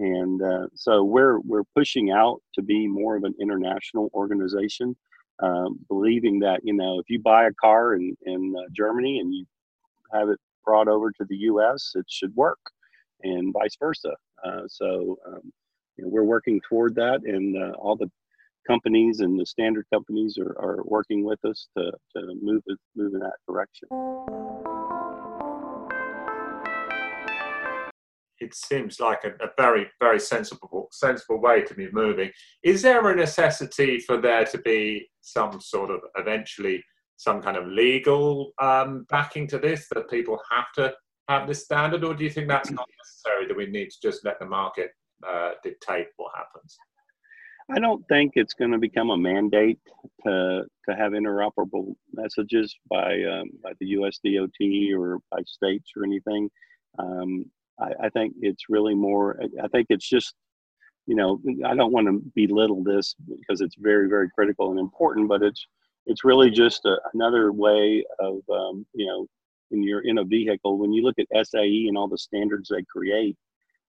and 0.00 0.42
uh, 0.42 0.66
so 0.74 1.04
we're 1.04 1.40
we're 1.40 1.64
pushing 1.76 2.10
out 2.10 2.42
to 2.56 2.62
be 2.62 2.88
more 2.88 3.16
of 3.16 3.24
an 3.24 3.34
international 3.40 4.10
organization. 4.14 4.96
um, 5.42 5.78
believing 5.88 6.38
that 6.40 6.60
you 6.64 6.74
know 6.74 6.98
if 7.00 7.06
you 7.10 7.20
buy 7.20 7.46
a 7.46 7.54
car 7.54 7.94
in 7.94 8.16
in 8.26 8.54
uh, 8.58 8.62
Germany 8.72 9.20
and 9.20 9.34
you 9.34 9.46
have 10.12 10.28
it 10.30 10.40
brought 10.64 10.88
over 10.88 11.10
to 11.12 11.24
the 11.28 11.36
U.S., 11.52 11.92
it 11.96 12.06
should 12.08 12.34
work, 12.36 12.60
and 13.22 13.52
vice 13.52 13.76
versa. 13.80 14.14
Uh, 14.44 14.62
so 14.68 15.18
um, 15.26 15.52
you 15.96 16.04
know, 16.04 16.10
we're 16.10 16.24
working 16.24 16.60
toward 16.68 16.94
that, 16.96 17.22
and 17.24 17.56
uh, 17.56 17.72
all 17.78 17.96
the 17.96 18.10
companies 18.66 19.20
and 19.20 19.40
the 19.40 19.46
standard 19.46 19.86
companies 19.92 20.38
are, 20.38 20.56
are 20.58 20.82
working 20.84 21.24
with 21.24 21.44
us 21.44 21.68
to, 21.76 21.92
to 22.16 22.34
move 22.42 22.62
move 22.96 23.14
in 23.14 23.20
that 23.20 23.38
direction. 23.48 23.88
It 28.40 28.54
seems 28.54 29.00
like 29.00 29.24
a, 29.24 29.32
a, 29.44 29.50
very, 29.58 29.86
very 30.00 30.18
sensible, 30.18 30.88
sensible 30.92 31.40
way 31.40 31.62
to 31.62 31.74
be 31.74 31.90
moving. 31.92 32.30
Is 32.62 32.82
there 32.82 33.06
a 33.08 33.14
necessity 33.14 34.00
for 34.00 34.16
there 34.16 34.44
to 34.46 34.58
be 34.58 35.08
some 35.20 35.60
sort 35.60 35.90
of 35.90 36.00
eventually 36.16 36.82
some 37.16 37.42
kind 37.42 37.58
of 37.58 37.66
legal 37.66 38.52
um, 38.62 39.04
backing 39.10 39.46
to 39.48 39.58
this 39.58 39.86
that 39.92 40.08
people 40.08 40.40
have 40.50 40.72
to 40.74 40.94
have 41.28 41.46
this 41.46 41.64
standard, 41.64 42.02
or 42.02 42.14
do 42.14 42.24
you 42.24 42.30
think 42.30 42.48
that's 42.48 42.70
not 42.70 42.88
necessary? 42.98 43.46
That 43.46 43.56
we 43.56 43.66
need 43.66 43.90
to 43.90 43.96
just 44.02 44.24
let 44.24 44.40
the 44.40 44.46
market 44.46 44.90
uh, 45.26 45.50
dictate 45.62 46.06
what 46.16 46.32
happens? 46.34 46.78
I 47.70 47.78
don't 47.78 48.02
think 48.08 48.32
it's 48.34 48.54
going 48.54 48.72
to 48.72 48.78
become 48.78 49.10
a 49.10 49.16
mandate 49.16 49.78
to 50.24 50.64
to 50.88 50.96
have 50.96 51.12
interoperable 51.12 51.94
messages 52.12 52.74
by 52.88 53.22
um, 53.22 53.50
by 53.62 53.72
the 53.80 53.94
USDOT 53.94 54.98
or 54.98 55.18
by 55.30 55.40
states 55.46 55.90
or 55.96 56.04
anything. 56.04 56.50
Um, 56.98 57.44
I, 57.80 58.06
I, 58.06 58.08
think 58.10 58.34
it's 58.40 58.64
really 58.68 58.94
more. 58.94 59.40
I 59.62 59.68
think 59.68 59.86
it's 59.90 60.08
just 60.08 60.34
you 61.06 61.14
know 61.16 61.40
I 61.66 61.74
don't 61.74 61.92
want 61.92 62.06
to 62.08 62.22
belittle 62.34 62.82
this 62.82 63.14
because 63.38 63.60
it's 63.60 63.76
very 63.78 64.08
very 64.08 64.28
critical 64.30 64.70
and 64.70 64.78
important, 64.78 65.28
but 65.28 65.42
it's 65.42 65.66
it's 66.06 66.24
really 66.24 66.50
just 66.50 66.84
a, 66.84 66.96
another 67.14 67.52
way 67.52 68.04
of 68.18 68.40
um, 68.52 68.86
you 68.94 69.06
know 69.06 69.26
when 69.68 69.82
you're 69.82 70.06
in 70.06 70.18
a 70.18 70.24
vehicle 70.24 70.78
when 70.78 70.92
you 70.92 71.02
look 71.02 71.16
at 71.18 71.46
SAE 71.46 71.86
and 71.88 71.96
all 71.96 72.08
the 72.08 72.18
standards 72.18 72.68
they 72.68 72.82
create 72.84 73.36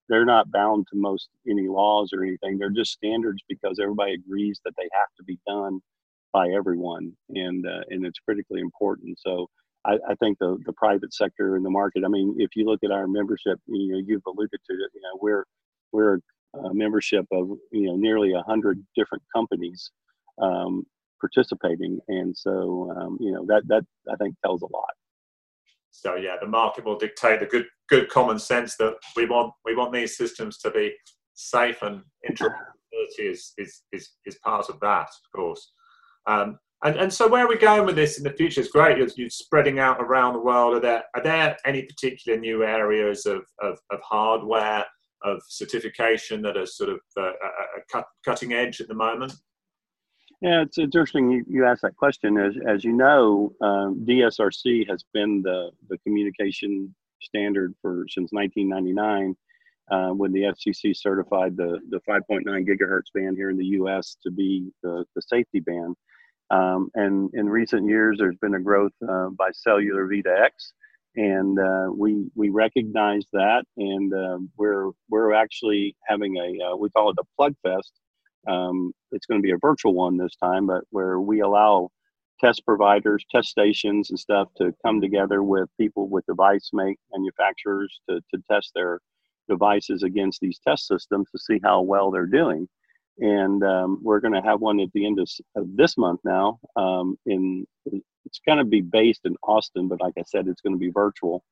they're 0.08 0.24
not 0.24 0.50
bound 0.50 0.86
to 0.88 0.98
most 0.98 1.28
any 1.48 1.68
laws 1.68 2.10
or 2.12 2.22
anything. 2.22 2.58
They're 2.58 2.70
just 2.70 2.92
standards 2.92 3.42
because 3.48 3.78
everybody 3.80 4.14
agrees 4.14 4.60
that 4.64 4.74
they 4.76 4.88
have 4.92 5.08
to 5.16 5.24
be 5.24 5.38
done 5.46 5.80
by 6.32 6.48
everyone, 6.48 7.12
and 7.30 7.66
uh, 7.66 7.80
and 7.88 8.04
it's 8.04 8.18
critically 8.18 8.60
important. 8.60 9.18
So 9.20 9.48
I, 9.84 9.94
I, 10.08 10.14
think 10.16 10.38
the 10.38 10.58
the 10.64 10.72
private 10.72 11.12
sector 11.12 11.56
and 11.56 11.64
the 11.64 11.70
market. 11.70 12.04
I 12.04 12.08
mean, 12.08 12.36
if 12.38 12.50
you 12.54 12.64
look 12.64 12.80
at 12.84 12.90
our 12.90 13.06
membership, 13.06 13.58
you 13.66 13.92
know, 13.92 14.02
you've 14.04 14.22
alluded 14.26 14.60
to 14.66 14.72
it. 14.72 14.90
You 14.94 15.00
know, 15.02 15.18
we're 15.20 15.44
we're 15.92 16.18
a 16.54 16.74
membership 16.74 17.26
of 17.32 17.50
you 17.70 17.86
know 17.86 17.96
nearly 17.96 18.32
a 18.32 18.42
hundred 18.42 18.84
different 18.96 19.22
companies 19.34 19.90
um, 20.40 20.84
participating, 21.20 21.98
and 22.08 22.36
so 22.36 22.92
um, 22.96 23.16
you 23.20 23.32
know 23.32 23.44
that 23.46 23.62
that 23.68 23.84
I 24.10 24.16
think 24.16 24.36
tells 24.44 24.62
a 24.62 24.66
lot. 24.66 24.94
So 25.90 26.16
yeah, 26.16 26.36
the 26.40 26.48
market 26.48 26.84
will 26.84 26.98
dictate 26.98 27.40
the 27.40 27.46
good 27.46 27.66
good 27.88 28.08
common 28.08 28.38
sense 28.38 28.76
that 28.76 28.96
we 29.16 29.26
want 29.26 29.52
we 29.64 29.74
want 29.74 29.92
these 29.92 30.16
systems 30.16 30.58
to 30.58 30.70
be 30.70 30.94
safe 31.34 31.82
and 31.82 32.02
interoperability 32.28 33.30
is 33.30 33.52
is 33.58 33.82
is, 33.92 34.10
is 34.26 34.38
part 34.44 34.68
of 34.68 34.80
that, 34.80 35.08
of 35.08 35.32
course. 35.34 35.72
Um, 36.26 36.58
and, 36.84 36.96
and 36.96 37.12
so 37.12 37.28
where 37.28 37.44
are 37.44 37.48
we 37.48 37.58
going 37.58 37.86
with 37.86 37.96
this 37.96 38.18
in 38.18 38.24
the 38.24 38.32
future? 38.32 38.60
It's 38.60 38.70
great. 38.70 38.98
You're, 38.98 39.08
you're, 39.16 39.30
spreading 39.30 39.78
out 39.78 40.00
around 40.00 40.34
the 40.34 40.40
world. 40.40 40.76
Are 40.76 40.80
there 40.80 41.04
are 41.14 41.22
there 41.22 41.56
any 41.64 41.82
particular 41.82 42.38
new 42.38 42.64
areas 42.64 43.26
of, 43.26 43.42
of, 43.60 43.78
of 43.90 44.00
hardware 44.02 44.84
of 45.22 45.40
certification 45.48 46.42
that 46.42 46.56
are 46.56 46.66
sort 46.66 46.90
of 46.90 47.00
uh, 47.16 47.32
cut, 47.90 48.06
cutting 48.24 48.52
edge 48.52 48.80
at 48.80 48.88
the 48.88 48.94
moment? 48.94 49.32
Yeah, 50.40 50.62
it's 50.62 50.78
interesting 50.78 51.30
you, 51.30 51.44
you 51.48 51.64
asked 51.64 51.82
that 51.82 51.96
question. 51.96 52.36
As, 52.36 52.54
as 52.66 52.82
you 52.82 52.92
know, 52.92 53.52
um, 53.60 54.04
DSRC 54.04 54.88
has 54.90 55.04
been 55.14 55.40
the, 55.42 55.70
the 55.88 55.98
communication 55.98 56.92
standard 57.22 57.74
for 57.80 58.04
since 58.08 58.32
1999 58.32 59.36
uh, 59.92 60.08
when 60.08 60.32
the 60.32 60.42
FCC 60.42 60.96
certified 60.96 61.56
the, 61.56 61.78
the 61.90 62.00
5.9 62.08 62.44
gigahertz 62.44 63.12
band 63.14 63.36
here 63.36 63.50
in 63.50 63.56
the 63.56 63.66
US 63.66 64.16
to 64.24 64.32
be 64.32 64.72
the, 64.82 65.04
the 65.14 65.22
safety 65.22 65.60
band. 65.60 65.94
Um, 66.52 66.90
and 66.94 67.30
in 67.34 67.48
recent 67.48 67.88
years, 67.88 68.18
there's 68.18 68.36
been 68.42 68.54
a 68.54 68.60
growth 68.60 68.92
uh, 69.08 69.30
by 69.30 69.50
cellular 69.52 70.06
V2X, 70.06 70.50
and 71.16 71.58
uh, 71.58 71.88
we 71.96 72.26
we 72.36 72.50
recognize 72.50 73.24
that, 73.32 73.64
and 73.78 74.14
uh, 74.14 74.38
we're 74.58 74.90
we're 75.10 75.34
actually 75.34 75.96
having 76.06 76.36
a 76.36 76.72
uh, 76.72 76.76
we 76.76 76.90
call 76.90 77.10
it 77.10 77.16
a 77.18 77.24
plug 77.36 77.54
fest 77.64 77.92
um, 78.46 78.92
it's 79.12 79.26
going 79.26 79.40
to 79.40 79.46
be 79.46 79.52
a 79.52 79.58
virtual 79.58 79.94
one 79.94 80.16
this 80.16 80.36
time, 80.36 80.66
but 80.66 80.84
where 80.90 81.20
we 81.20 81.40
allow 81.40 81.90
test 82.40 82.64
providers, 82.66 83.24
test 83.30 83.48
stations, 83.48 84.10
and 84.10 84.18
stuff 84.18 84.48
to 84.56 84.74
come 84.84 85.00
together 85.00 85.42
with 85.42 85.68
people 85.78 86.08
with 86.08 86.26
device 86.26 86.70
make 86.72 86.98
manufacturers 87.12 88.00
to, 88.08 88.20
to 88.34 88.42
test 88.50 88.72
their 88.74 89.00
devices 89.48 90.02
against 90.02 90.40
these 90.40 90.58
test 90.66 90.86
systems 90.88 91.28
to 91.30 91.38
see 91.38 91.60
how 91.62 91.82
well 91.82 92.10
they're 92.10 92.26
doing. 92.26 92.68
And 93.18 93.62
um, 93.62 94.00
we're 94.02 94.20
going 94.20 94.34
to 94.34 94.42
have 94.42 94.60
one 94.60 94.80
at 94.80 94.92
the 94.94 95.06
end 95.06 95.18
of, 95.20 95.30
of 95.56 95.76
this 95.76 95.96
month 95.98 96.20
now. 96.24 96.58
Um, 96.76 97.18
in 97.26 97.66
it's 98.24 98.40
going 98.46 98.58
to 98.58 98.64
be 98.64 98.80
based 98.80 99.22
in 99.24 99.36
Austin, 99.42 99.88
but 99.88 100.00
like 100.00 100.14
I 100.18 100.22
said, 100.26 100.48
it's 100.48 100.60
going 100.60 100.74
to 100.74 100.78
be 100.78 100.90
virtual. 100.90 101.44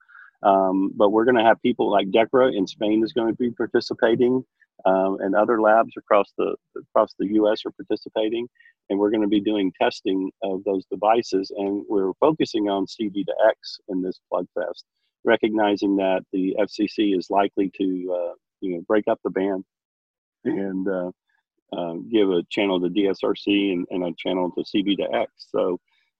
Um, 0.43 0.93
but 0.95 1.11
we're 1.11 1.27
going 1.27 1.37
to 1.37 1.45
have 1.45 1.61
people 1.61 1.91
like 1.91 2.11
DEKRA 2.11 2.57
in 2.57 2.67
Spain 2.67 3.05
is 3.05 3.13
going 3.13 3.29
to 3.29 3.37
be 3.37 3.51
participating 3.51 4.45
um, 4.87 5.19
and 5.21 5.35
other 5.35 5.61
labs 5.61 5.93
across 5.97 6.33
the 6.39 6.55
across 6.77 7.15
the 7.19 7.27
U.S. 7.35 7.63
are 7.67 7.71
participating, 7.73 8.49
and 8.89 8.99
we're 8.99 9.11
going 9.11 9.23
to 9.23 9.29
be 9.29 9.41
doing 9.41 9.73
testing 9.81 10.31
of 10.43 10.65
those 10.65 10.85
devices, 10.91 11.53
and 11.57 11.85
we're 11.89 12.13
focusing 12.21 12.69
on 12.69 12.87
CD 12.87 13.25
to 13.25 13.35
X 13.49 13.79
in 13.89 14.03
this 14.03 14.21
plug 14.31 14.47
fest, 14.55 14.85
recognizing 15.25 15.97
that 15.97 16.25
the 16.33 16.57
FCC 16.59 17.17
is 17.17 17.29
likely 17.31 17.71
to 17.77 17.85
uh, 17.85 18.35
you 18.61 18.77
know 18.77 18.83
break 18.87 19.05
up 19.09 19.21
the 19.25 19.31
ban, 19.31 19.65
and 20.45 20.89
uh, 20.89 21.11
uh, 21.77 21.95
give 22.11 22.31
a 22.31 22.43
channel 22.51 22.81
to 22.81 22.89
DSRC 22.89 23.73
and, 23.73 23.87
and, 23.91 24.05
a 24.05 24.13
channel 24.19 24.51
to 24.53 24.65
CV2X. 24.65 25.27
So 25.37 25.79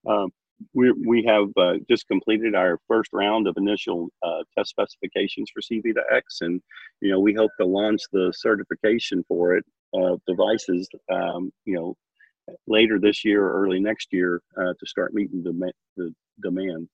um, 0.09 0.31
we, 0.75 0.93
we 0.93 1.25
have 1.25 1.49
uh, 1.57 1.75
just 1.89 2.07
completed 2.09 2.55
our 2.55 2.79
first 2.87 3.11
round 3.13 3.47
of 3.47 3.57
initial 3.57 4.09
uh, 4.23 4.43
test 4.57 4.71
specifications 4.71 5.51
for 5.53 5.61
CV 5.61 5.95
to 5.95 6.03
X, 6.13 6.39
and 6.43 6.61
you 7.01 7.11
know 7.11 7.19
we 7.19 7.35
hope 7.35 7.51
to 7.59 7.67
launch 7.67 8.01
the 8.13 8.33
certification 8.37 9.25
for 9.27 9.57
it 9.57 9.65
uh, 9.95 10.17
devices, 10.27 10.89
um, 11.13 11.51
you 11.65 11.75
know, 11.75 11.97
later 12.67 12.99
this 12.99 13.25
year 13.25 13.45
or 13.45 13.63
early 13.63 13.81
next 13.81 14.09
year 14.13 14.43
uh, 14.57 14.73
to 14.79 14.87
start 14.87 15.15
meeting 15.15 15.43
the, 15.43 15.73
demand. 16.43 16.89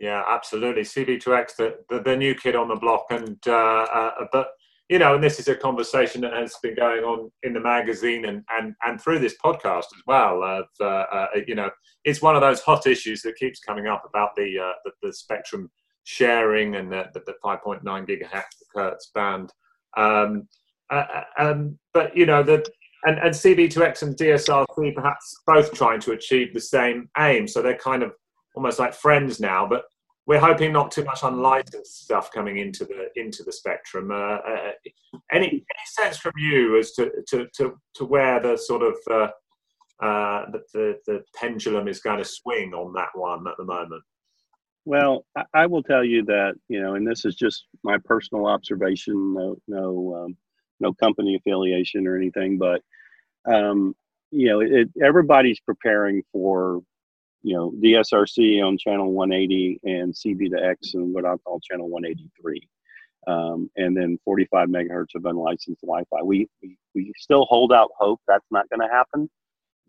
Yeah, 0.00 0.24
absolutely. 0.26 0.82
CV2X, 0.82 1.56
the, 1.56 1.78
the, 1.88 2.00
the 2.00 2.16
new 2.16 2.34
kid 2.34 2.56
on 2.56 2.68
the 2.68 2.74
block, 2.74 3.06
and 3.10 3.38
uh, 3.46 3.86
uh, 3.92 4.26
but 4.32 4.48
you 4.90 4.98
know, 4.98 5.14
and 5.14 5.22
this 5.22 5.38
is 5.38 5.46
a 5.46 5.54
conversation 5.54 6.20
that 6.22 6.32
has 6.32 6.56
been 6.60 6.74
going 6.74 7.04
on 7.04 7.30
in 7.44 7.52
the 7.52 7.60
magazine 7.60 8.24
and 8.24 8.42
and, 8.50 8.74
and 8.84 9.00
through 9.00 9.20
this 9.20 9.36
podcast 9.42 9.84
as 9.84 10.02
well. 10.04 10.42
Of, 10.42 10.66
uh, 10.80 10.84
uh, 10.84 11.26
you 11.46 11.54
know, 11.54 11.70
it's 12.04 12.20
one 12.20 12.34
of 12.34 12.40
those 12.40 12.60
hot 12.60 12.88
issues 12.88 13.22
that 13.22 13.36
keeps 13.36 13.60
coming 13.60 13.86
up 13.86 14.02
about 14.04 14.30
the 14.36 14.58
uh, 14.58 14.72
the, 14.84 14.90
the, 15.00 15.12
spectrum 15.12 15.70
sharing 16.02 16.74
and 16.74 16.90
the, 16.90 17.04
the, 17.14 17.20
the 17.26 17.34
5.9 17.44 17.82
gigahertz 17.84 19.12
band. 19.14 19.52
Um, 19.96 20.48
uh, 20.90 21.04
uh, 21.14 21.24
um, 21.38 21.78
but 21.94 22.16
you 22.16 22.26
know, 22.26 22.42
the 22.42 22.68
and, 23.04 23.18
and 23.20 23.32
CV2X 23.32 24.02
and 24.02 24.16
DSRC 24.16 24.94
perhaps 24.94 25.36
both 25.46 25.72
trying 25.72 26.00
to 26.00 26.12
achieve 26.12 26.52
the 26.52 26.60
same 26.60 27.08
aim. 27.16 27.46
So 27.46 27.62
they're 27.62 27.78
kind 27.78 28.02
of 28.02 28.10
almost 28.56 28.80
like 28.80 28.92
friends 28.92 29.38
now, 29.38 29.68
but 29.68 29.84
we're 30.30 30.38
hoping 30.38 30.72
not 30.72 30.92
too 30.92 31.02
much 31.02 31.24
unlicensed 31.24 32.04
stuff 32.04 32.30
coming 32.30 32.58
into 32.58 32.84
the 32.84 33.08
into 33.20 33.42
the 33.42 33.50
spectrum. 33.50 34.12
Uh, 34.12 34.36
uh, 34.36 34.72
any 35.32 35.48
any 35.48 35.86
sense 35.86 36.18
from 36.18 36.30
you 36.38 36.78
as 36.78 36.92
to 36.92 37.10
to 37.26 37.48
to, 37.56 37.76
to 37.94 38.04
where 38.04 38.38
the 38.38 38.56
sort 38.56 38.82
of 38.82 38.94
uh, 39.10 40.04
uh, 40.06 40.44
the, 40.52 40.62
the, 40.72 40.98
the 41.08 41.24
pendulum 41.34 41.88
is 41.88 41.98
going 41.98 42.18
to 42.18 42.24
swing 42.24 42.72
on 42.74 42.92
that 42.92 43.08
one 43.14 43.44
at 43.48 43.56
the 43.58 43.64
moment? 43.64 44.04
Well, 44.84 45.26
I 45.52 45.66
will 45.66 45.82
tell 45.82 46.04
you 46.04 46.24
that 46.26 46.54
you 46.68 46.80
know, 46.80 46.94
and 46.94 47.04
this 47.04 47.24
is 47.24 47.34
just 47.34 47.66
my 47.82 47.98
personal 48.04 48.46
observation. 48.46 49.34
No, 49.34 49.56
no, 49.66 50.14
um, 50.14 50.36
no 50.78 50.92
company 50.92 51.34
affiliation 51.34 52.06
or 52.06 52.16
anything, 52.16 52.56
but 52.56 52.82
um, 53.52 53.96
you 54.30 54.46
know, 54.46 54.60
it, 54.60 54.90
everybody's 55.04 55.58
preparing 55.58 56.22
for 56.30 56.82
you 57.42 57.56
know, 57.56 57.72
DSRC 57.82 58.62
on 58.64 58.76
channel 58.78 59.12
180 59.12 59.80
and 59.84 60.12
CV2X 60.12 60.94
and 60.94 61.12
what 61.14 61.24
I 61.24 61.36
call 61.38 61.60
channel 61.60 61.88
183. 61.88 62.68
Um, 63.26 63.70
and 63.76 63.96
then 63.96 64.18
45 64.24 64.68
megahertz 64.68 65.14
of 65.14 65.26
unlicensed 65.26 65.82
Wi-Fi. 65.82 66.22
We, 66.22 66.48
we, 66.62 66.78
we 66.94 67.12
still 67.18 67.44
hold 67.46 67.72
out 67.72 67.90
hope 67.98 68.20
that's 68.26 68.46
not 68.50 68.68
going 68.70 68.80
to 68.80 68.92
happen, 68.92 69.28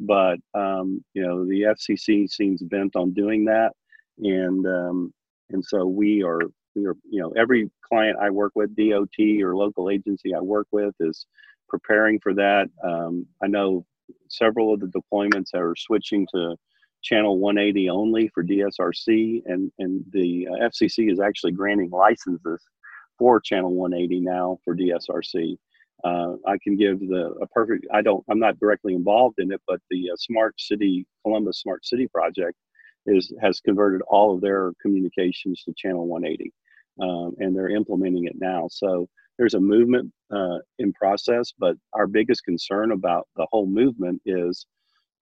but 0.02 0.38
um, 0.54 1.04
you 1.14 1.22
know 1.22 1.46
the 1.46 1.62
FCC 1.62 2.30
seems 2.30 2.62
bent 2.62 2.96
on 2.98 3.14
doing 3.14 3.46
that, 3.46 3.72
and 4.18 4.68
um, 4.68 5.14
and 5.52 5.64
so 5.64 5.86
we 5.86 6.24
are 6.24 6.42
we 6.76 6.86
are 6.86 6.96
you 7.10 7.22
know 7.22 7.32
every 7.38 7.72
client 7.88 8.18
I 8.20 8.32
work 8.32 8.52
with, 8.56 8.76
DOT 8.76 9.42
or 9.42 9.56
local 9.56 9.90
agency 9.90 10.36
I 10.36 10.42
work 10.42 10.68
with, 10.72 10.94
is 11.00 11.26
preparing 11.70 12.20
for 12.20 12.34
that. 12.34 12.68
Um, 12.84 13.26
I 13.42 13.48
know 13.48 13.86
several 14.28 14.74
of 14.74 14.82
the 14.82 14.88
deployments 14.88 15.54
are 15.56 15.74
switching 15.78 16.28
to 16.34 16.58
channel 17.02 17.40
180 17.40 17.90
only 17.90 18.30
for 18.34 18.44
DSRC, 18.44 19.42
and 19.46 19.72
and 19.80 20.04
the 20.12 20.48
uh, 20.50 20.68
FCC 20.68 21.12
is 21.12 21.20
actually 21.20 21.52
granting 21.52 21.90
licenses 21.90 22.64
for 23.18 23.40
channel 23.40 23.74
180 23.74 24.22
now 24.22 24.58
for 24.64 24.76
DSRC. 24.76 25.58
Uh, 26.04 26.34
I 26.48 26.58
can 26.64 26.76
give 26.76 27.00
the 27.00 27.36
a 27.42 27.48
perfect. 27.48 27.86
I 27.94 28.02
don't. 28.02 28.24
I'm 28.30 28.40
not 28.40 28.60
directly 28.60 28.96
involved 28.96 29.36
in 29.40 29.52
it, 29.52 29.62
but 29.68 29.80
the 29.90 30.12
uh, 30.12 30.16
Smart 30.18 30.60
City 30.60 31.06
Columbus 31.24 31.62
Smart 31.62 31.86
City 31.86 32.08
project 32.08 32.58
is 33.06 33.34
has 33.42 33.60
converted 33.60 34.02
all 34.08 34.34
of 34.34 34.42
their 34.42 34.72
communications 34.82 35.64
to 35.64 35.74
channel 35.78 36.08
180, 36.08 36.52
um, 37.02 37.36
and 37.40 37.56
they're 37.56 37.70
implementing 37.70 38.26
it 38.26 38.36
now. 38.40 38.68
So 38.72 39.08
there's 39.38 39.54
a 39.54 39.60
movement 39.60 40.12
uh, 40.34 40.60
in 40.80 40.94
process, 40.94 41.54
but 41.58 41.76
our 41.94 42.08
biggest 42.08 42.44
concern 42.44 42.92
about 42.92 43.28
the 43.36 43.48
whole 43.52 43.68
movement 43.68 44.22
is, 44.26 44.66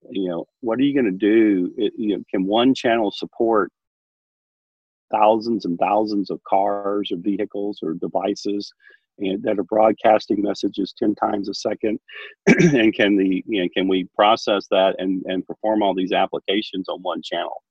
you 0.09 0.29
know, 0.29 0.45
what 0.61 0.79
are 0.79 0.83
you 0.83 0.93
going 0.93 1.05
to 1.05 1.11
do? 1.11 1.73
It, 1.77 1.93
you 1.97 2.17
know, 2.17 2.23
can 2.29 2.45
one 2.45 2.73
channel 2.73 3.11
support 3.11 3.71
thousands 5.11 5.65
and 5.65 5.77
thousands 5.79 6.29
of 6.29 6.43
cars 6.43 7.11
or 7.11 7.17
vehicles 7.17 7.79
or 7.81 7.93
devices 7.93 8.71
and 9.19 9.41
that 9.43 9.59
are 9.59 9.63
broadcasting 9.63 10.41
messages 10.41 10.93
10 10.97 11.15
times 11.15 11.49
a 11.49 11.53
second 11.53 11.99
and 12.47 12.93
can 12.93 13.17
the 13.17 13.43
you 13.47 13.61
know 13.61 13.69
can 13.75 13.87
we 13.87 14.07
process 14.15 14.67
that 14.71 14.95
and 14.99 15.23
and 15.25 15.45
perform 15.45 15.81
all 15.81 15.93
these 15.95 16.11
applications 16.11 16.87
on 16.89 17.01
one 17.01 17.21
channel 17.21 17.63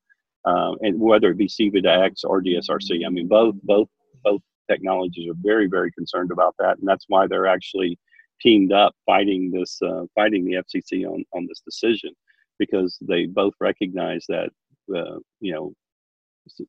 um, 0.44 0.76
and 0.80 0.98
whether 0.98 1.30
it 1.30 1.38
be 1.38 1.48
cv2x 1.48 2.24
or 2.24 2.42
dsrc 2.42 3.06
i 3.06 3.08
mean 3.08 3.28
both 3.28 3.54
both 3.62 3.88
both 4.24 4.40
technologies 4.70 5.28
are 5.28 5.36
very 5.40 5.66
very 5.66 5.90
concerned 5.92 6.30
about 6.30 6.54
that 6.58 6.78
and 6.78 6.88
that's 6.88 7.04
why 7.08 7.26
they're 7.26 7.46
actually 7.46 7.98
teamed 8.40 8.72
up 8.72 8.94
fighting 9.06 9.50
this 9.50 9.80
uh, 9.82 10.04
fighting 10.14 10.44
the 10.44 10.54
fcc 10.54 11.06
on 11.06 11.24
on 11.32 11.46
this 11.46 11.60
decision 11.60 12.12
because 12.58 12.98
they 13.00 13.26
both 13.26 13.54
recognize 13.60 14.24
that 14.28 14.50
uh, 14.94 15.18
you 15.40 15.52
know 15.52 15.72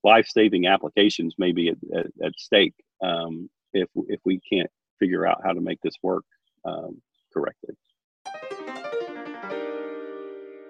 life-saving 0.04 0.68
applications 0.68 1.36
may 1.38 1.52
be 1.52 1.70
at, 1.70 1.78
at, 1.98 2.08
at 2.24 2.34
stake 2.38 2.74
um, 3.04 3.50
if 3.74 3.88
if 4.08 4.20
we 4.26 4.40
can't 4.52 4.70
figure 5.00 5.26
out 5.26 5.42
how 5.44 5.54
to 5.54 5.62
make 5.62 5.80
this 5.82 5.96
work 6.04 6.24
um, 6.66 7.02
correctly. 7.34 7.76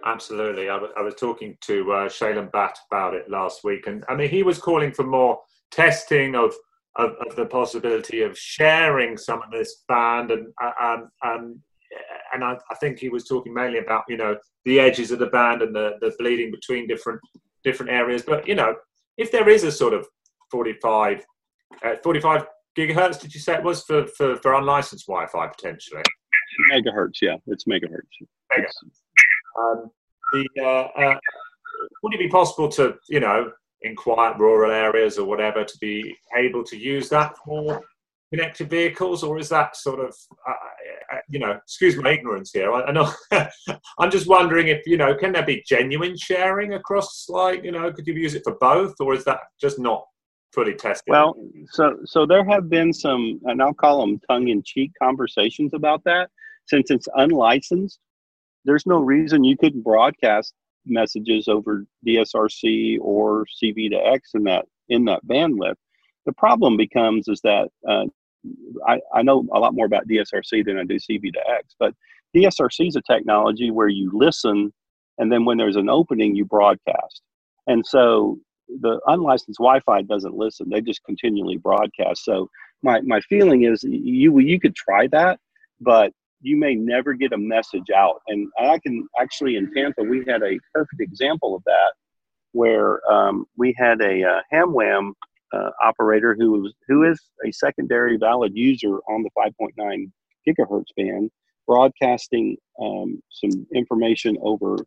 Absolutely, 0.05 0.69
I, 0.69 0.75
w- 0.75 0.93
I 0.95 1.01
was 1.01 1.15
talking 1.15 1.57
to 1.61 1.91
uh, 1.91 2.09
Shailen 2.09 2.49
Bhatt 2.51 2.75
about 2.89 3.13
it 3.15 3.29
last 3.29 3.63
week, 3.63 3.87
and 3.87 4.05
I 4.07 4.15
mean 4.15 4.29
he 4.29 4.43
was 4.43 4.57
calling 4.57 4.91
for 4.91 5.03
more 5.03 5.39
testing 5.71 6.35
of 6.35 6.53
of, 6.95 7.11
of 7.25 7.35
the 7.35 7.45
possibility 7.45 8.21
of 8.21 8.37
sharing 8.37 9.17
some 9.17 9.41
of 9.41 9.51
this 9.51 9.83
band, 9.87 10.31
and 10.31 10.47
uh, 10.61 10.71
um, 10.81 11.09
um, 11.23 11.61
and 12.33 12.43
I, 12.43 12.57
I, 12.69 12.75
think 12.75 12.99
he 12.99 13.09
was 13.09 13.25
talking 13.25 13.53
mainly 13.53 13.79
about 13.79 14.03
you 14.07 14.17
know 14.17 14.37
the 14.65 14.79
edges 14.79 15.11
of 15.11 15.19
the 15.19 15.27
band 15.27 15.61
and 15.61 15.75
the, 15.75 15.93
the 16.01 16.13
bleeding 16.19 16.51
between 16.51 16.87
different 16.87 17.19
different 17.63 17.91
areas. 17.91 18.23
But 18.23 18.47
you 18.47 18.55
know, 18.55 18.75
if 19.17 19.31
there 19.31 19.49
is 19.49 19.63
a 19.63 19.71
sort 19.71 19.93
of 19.93 20.07
45, 20.51 21.25
uh, 21.83 21.95
45 22.03 22.45
gigahertz, 22.77 23.19
did 23.19 23.33
you 23.33 23.39
say 23.39 23.55
it 23.55 23.63
was 23.63 23.83
for, 23.83 24.07
for, 24.07 24.37
for 24.37 24.53
unlicensed 24.53 25.07
Wi 25.07 25.27
Fi 25.27 25.47
potentially? 25.47 26.03
Megahertz, 26.71 27.21
yeah, 27.21 27.35
it's 27.47 27.65
megahertz. 27.65 28.01
Mega. 28.51 28.67
Um, 29.59 29.91
the, 30.33 30.47
uh, 30.59 30.87
uh, 30.99 31.19
would 32.03 32.13
it 32.13 32.19
be 32.19 32.27
possible 32.29 32.69
to, 32.69 32.95
you 33.09 33.19
know, 33.19 33.51
in 33.81 33.95
quiet 33.95 34.37
rural 34.37 34.71
areas 34.71 35.17
or 35.17 35.25
whatever, 35.25 35.63
to 35.63 35.77
be 35.79 36.15
able 36.35 36.63
to 36.65 36.77
use 36.77 37.09
that 37.09 37.37
for 37.37 37.81
connected 38.31 38.69
vehicles, 38.69 39.23
or 39.23 39.39
is 39.39 39.49
that 39.49 39.75
sort 39.75 39.99
of, 39.99 40.15
uh, 40.47 40.51
uh 40.51 41.17
you 41.29 41.39
know, 41.39 41.51
excuse 41.51 41.95
my 41.97 42.11
ignorance 42.11 42.51
here. 42.53 42.71
I, 42.71 42.83
I 42.83 42.91
know. 42.91 43.11
I'm 43.99 44.11
just 44.11 44.27
wondering 44.27 44.67
if 44.67 44.85
you 44.85 44.97
know, 44.97 45.15
can 45.15 45.31
there 45.31 45.45
be 45.45 45.63
genuine 45.67 46.15
sharing 46.17 46.73
across, 46.73 47.27
like, 47.29 47.63
you 47.63 47.71
know, 47.71 47.91
could 47.91 48.05
you 48.05 48.13
use 48.13 48.35
it 48.35 48.43
for 48.43 48.55
both, 48.59 48.95
or 48.99 49.13
is 49.13 49.23
that 49.25 49.39
just 49.59 49.79
not 49.79 50.05
fully 50.53 50.75
tested? 50.75 51.11
Well, 51.11 51.35
so 51.71 51.97
so 52.05 52.25
there 52.25 52.45
have 52.45 52.69
been 52.69 52.93
some, 52.93 53.39
and 53.45 53.61
I'll 53.61 53.73
call 53.73 54.01
them 54.01 54.19
tongue-in-cheek 54.29 54.91
conversations 55.01 55.73
about 55.73 56.03
that. 56.03 56.29
Since 56.67 56.91
it's 56.91 57.07
unlicensed, 57.15 57.99
there's 58.63 58.85
no 58.85 58.97
reason 58.97 59.43
you 59.43 59.57
couldn't 59.57 59.83
broadcast 59.83 60.53
messages 60.85 61.47
over 61.47 61.85
DSRC 62.05 62.97
or 63.01 63.45
CV2X 63.61 64.19
in 64.33 64.43
that 64.43 64.65
in 64.89 65.05
that 65.05 65.25
bandwidth. 65.25 65.75
The 66.25 66.33
problem 66.33 66.77
becomes 66.77 67.27
is 67.27 67.41
that 67.41 67.69
uh, 67.87 68.05
I, 68.87 68.99
I 69.13 69.21
know 69.21 69.45
a 69.53 69.59
lot 69.59 69.73
more 69.73 69.85
about 69.85 70.07
DSRC 70.07 70.65
than 70.65 70.77
I 70.77 70.83
do 70.83 70.95
CV2X, 70.95 71.75
but 71.79 71.93
DSRC 72.35 72.87
is 72.87 72.95
a 72.95 73.01
technology 73.01 73.71
where 73.71 73.87
you 73.87 74.11
listen 74.13 74.71
and 75.19 75.31
then 75.31 75.45
when 75.45 75.57
there's 75.57 75.75
an 75.75 75.89
opening, 75.89 76.35
you 76.35 76.45
broadcast. 76.45 77.21
And 77.67 77.85
so 77.85 78.39
the 78.67 78.99
unlicensed 79.05 79.59
Wi-Fi 79.59 80.01
doesn't 80.03 80.33
listen; 80.33 80.69
they 80.69 80.81
just 80.81 81.03
continually 81.03 81.57
broadcast. 81.57 82.23
So 82.23 82.49
my 82.81 83.01
my 83.01 83.19
feeling 83.21 83.63
is 83.63 83.83
you 83.83 84.39
you 84.39 84.59
could 84.59 84.75
try 84.75 85.07
that, 85.07 85.39
but 85.79 86.11
you 86.41 86.57
may 86.57 86.75
never 86.75 87.13
get 87.13 87.33
a 87.33 87.37
message 87.37 87.89
out. 87.95 88.21
And 88.27 88.47
I 88.59 88.79
can 88.79 89.07
actually 89.19 89.55
in 89.55 89.73
Tampa 89.73 90.03
we 90.03 90.23
had 90.27 90.43
a 90.43 90.59
perfect 90.73 91.01
example 91.01 91.55
of 91.55 91.63
that, 91.65 91.93
where 92.53 92.99
um, 93.11 93.45
we 93.57 93.73
had 93.77 94.01
a 94.01 94.23
uh, 94.23 94.41
HamWam 94.53 95.11
uh, 95.53 95.69
operator 95.83 96.35
who 96.37 96.51
was 96.51 96.73
who 96.87 97.03
is 97.03 97.19
a 97.45 97.51
secondary 97.51 98.17
valid 98.17 98.53
user 98.55 98.99
on 99.09 99.23
the 99.23 99.29
5.9 99.37 100.11
gigahertz 100.47 100.85
band, 100.95 101.29
broadcasting 101.67 102.57
um, 102.81 103.21
some 103.31 103.65
information 103.73 104.37
over 104.41 104.77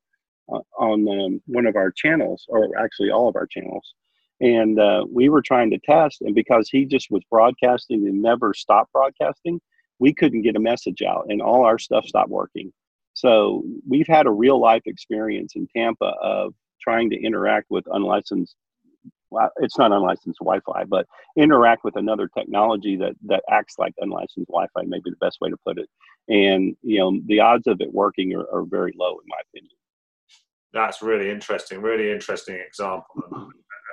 uh, 0.53 0.61
on 0.79 1.09
um, 1.09 1.43
one 1.47 1.67
of 1.67 1.77
our 1.77 1.91
channels, 1.91 2.45
or 2.49 2.69
actually 2.79 3.11
all 3.11 3.29
of 3.29 3.37
our 3.37 3.47
channels. 3.47 3.95
And 4.41 4.81
uh, 4.81 5.05
we 5.09 5.29
were 5.29 5.43
trying 5.43 5.71
to 5.71 5.79
test, 5.79 6.23
and 6.23 6.35
because 6.35 6.69
he 6.69 6.85
just 6.85 7.11
was 7.11 7.23
broadcasting 7.31 8.09
and 8.09 8.21
never 8.21 8.55
stopped 8.55 8.93
broadcasting, 8.93 9.61
we 10.03 10.13
couldn't 10.13 10.43
get 10.43 10.57
a 10.57 10.61
message 10.61 11.01
out, 11.01 11.27
and 11.29 11.41
all 11.41 11.65
our 11.65 11.79
stuff 11.79 12.05
stopped 12.05 12.29
working. 12.29 12.73
So 13.15 13.63
we've 13.89 14.09
had 14.09 14.27
a 14.27 14.33
real 14.33 14.61
life 14.61 14.83
experience 14.87 15.53
in 15.55 15.69
Tampa 15.75 16.13
of 16.21 16.55
trying 16.83 17.09
to 17.11 17.23
interact 17.23 17.69
with 17.71 17.85
unlicensed 17.87 18.57
well, 19.31 19.51
it's 19.59 19.79
not 19.79 19.93
unlicensed 19.93 20.41
Wi-Fi, 20.41 20.85
but 20.85 21.07
interact 21.39 21.85
with 21.85 21.97
another 21.97 22.29
technology 22.37 22.97
that 22.97 23.15
that 23.27 23.45
acts 23.49 23.77
like 23.79 23.95
unlicensed 23.99 24.49
Wi-Fi, 24.49 24.83
maybe 24.87 25.09
the 25.09 25.25
best 25.27 25.39
way 25.41 25.51
to 25.51 25.57
put 25.65 25.79
it. 25.79 25.89
And 26.29 26.77
you 26.83 26.99
know, 26.99 27.21
the 27.27 27.39
odds 27.39 27.69
of 27.69 27.81
it 27.81 27.95
working 27.95 28.35
are, 28.35 28.47
are 28.53 28.65
very 28.65 28.93
low, 28.99 29.13
in 29.13 29.29
my 29.29 29.41
opinion. 29.49 29.77
That's 30.75 31.01
really 31.01 31.31
interesting. 31.31 31.81
Really 31.81 32.11
interesting 32.11 32.57
example, 32.57 33.23
and 33.31 33.53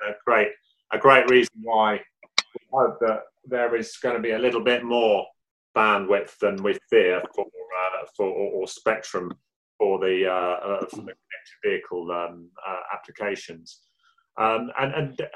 a 0.10 0.16
great 0.26 0.50
a 0.92 0.98
great 0.98 1.30
reason 1.30 1.54
why 1.62 2.02
we 2.56 2.62
hope 2.74 2.98
that 3.02 3.22
there 3.46 3.76
is 3.76 3.96
going 4.02 4.16
to 4.16 4.22
be 4.22 4.32
a 4.32 4.40
little 4.40 4.64
bit 4.64 4.84
more 4.84 5.26
bandwidth 5.76 6.38
than 6.40 6.62
we 6.64 6.78
fear 6.90 7.22
for 7.36 7.46
uh, 7.46 8.06
for 8.16 8.26
or, 8.26 8.52
or, 8.62 8.68
spectrum 8.68 9.32
for 9.78 10.00
the 10.00 10.28
uh, 10.28 10.32
uh, 10.32 10.86
for 10.88 10.98
the 10.98 11.14
connected 11.14 11.60
vehicle 11.64 12.12
um, 12.12 12.50
uh, 12.68 12.80
applications. 12.94 13.82
Um, 14.38 14.72
and 14.80 14.94
and 14.94 15.30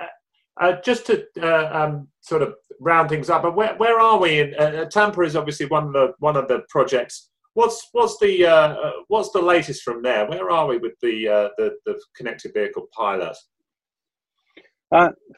uh, 0.62 0.82
just 0.84 1.08
to 1.08 1.26
um, 1.42 2.08
sort 2.22 2.42
of 2.42 2.56
round 2.80 3.10
things 3.10 3.30
up, 3.30 3.42
but 3.42 3.56
where, 3.56 3.76
where 3.78 4.00
are 4.00 4.20
we? 4.20 4.40
In, 4.40 4.54
Tampa 4.90 5.22
is 5.22 5.36
obviously 5.36 5.66
one 5.68 5.88
of 5.88 5.94
the 5.94 6.14
one 6.20 6.38
of 6.38 6.48
the 6.48 6.64
projects. 6.70 7.30
What's 7.54 7.90
what's 7.92 8.18
the 8.20 8.94
what's 9.08 9.32
the 9.32 9.42
latest 9.42 9.84
from 9.84 10.02
there? 10.02 10.28
Where 10.28 10.50
are 10.50 10.68
we 10.68 10.78
with 10.78 10.94
the 11.02 11.52
the, 11.58 11.72
the 11.86 12.00
connected 12.16 12.54
vehicle 12.54 12.88
pilot? 12.96 13.36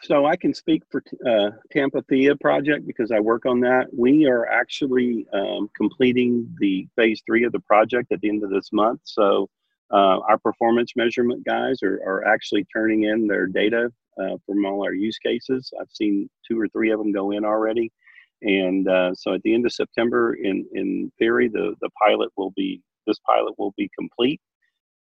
So 0.01 0.25
I 0.25 0.35
can 0.35 0.53
speak 0.53 0.83
for 0.91 1.01
Tampa 1.71 2.03
THEA 2.09 2.35
project 2.41 2.85
because 2.85 3.11
I 3.11 3.19
work 3.19 3.45
on 3.45 3.61
that. 3.61 3.87
We 3.97 4.25
are 4.25 4.45
actually 4.47 5.25
um, 5.33 5.69
completing 5.77 6.53
the 6.59 6.87
phase 6.97 7.21
three 7.25 7.45
of 7.45 7.53
the 7.53 7.61
project 7.61 8.11
at 8.11 8.19
the 8.21 8.29
end 8.29 8.43
of 8.43 8.49
this 8.49 8.73
month. 8.73 8.99
So 9.05 9.49
uh, 9.91 10.19
our 10.27 10.37
performance 10.37 10.91
measurement 10.95 11.45
guys 11.45 11.81
are, 11.83 12.01
are 12.05 12.27
actually 12.27 12.65
turning 12.65 13.03
in 13.03 13.27
their 13.27 13.47
data 13.47 13.89
uh, 14.21 14.35
from 14.45 14.65
all 14.65 14.83
our 14.83 14.93
use 14.93 15.17
cases. 15.19 15.71
I've 15.79 15.91
seen 15.91 16.29
two 16.45 16.59
or 16.59 16.67
three 16.67 16.91
of 16.91 16.99
them 16.99 17.13
go 17.13 17.31
in 17.31 17.45
already. 17.45 17.91
And 18.41 18.87
uh, 18.87 19.13
so 19.15 19.33
at 19.33 19.41
the 19.43 19.53
end 19.53 19.65
of 19.65 19.71
September, 19.71 20.33
in, 20.33 20.65
in 20.73 21.11
theory, 21.17 21.47
the, 21.47 21.75
the 21.81 21.89
pilot 22.05 22.29
will 22.35 22.51
be, 22.57 22.81
this 23.07 23.19
pilot 23.25 23.53
will 23.57 23.73
be 23.77 23.89
complete. 23.97 24.41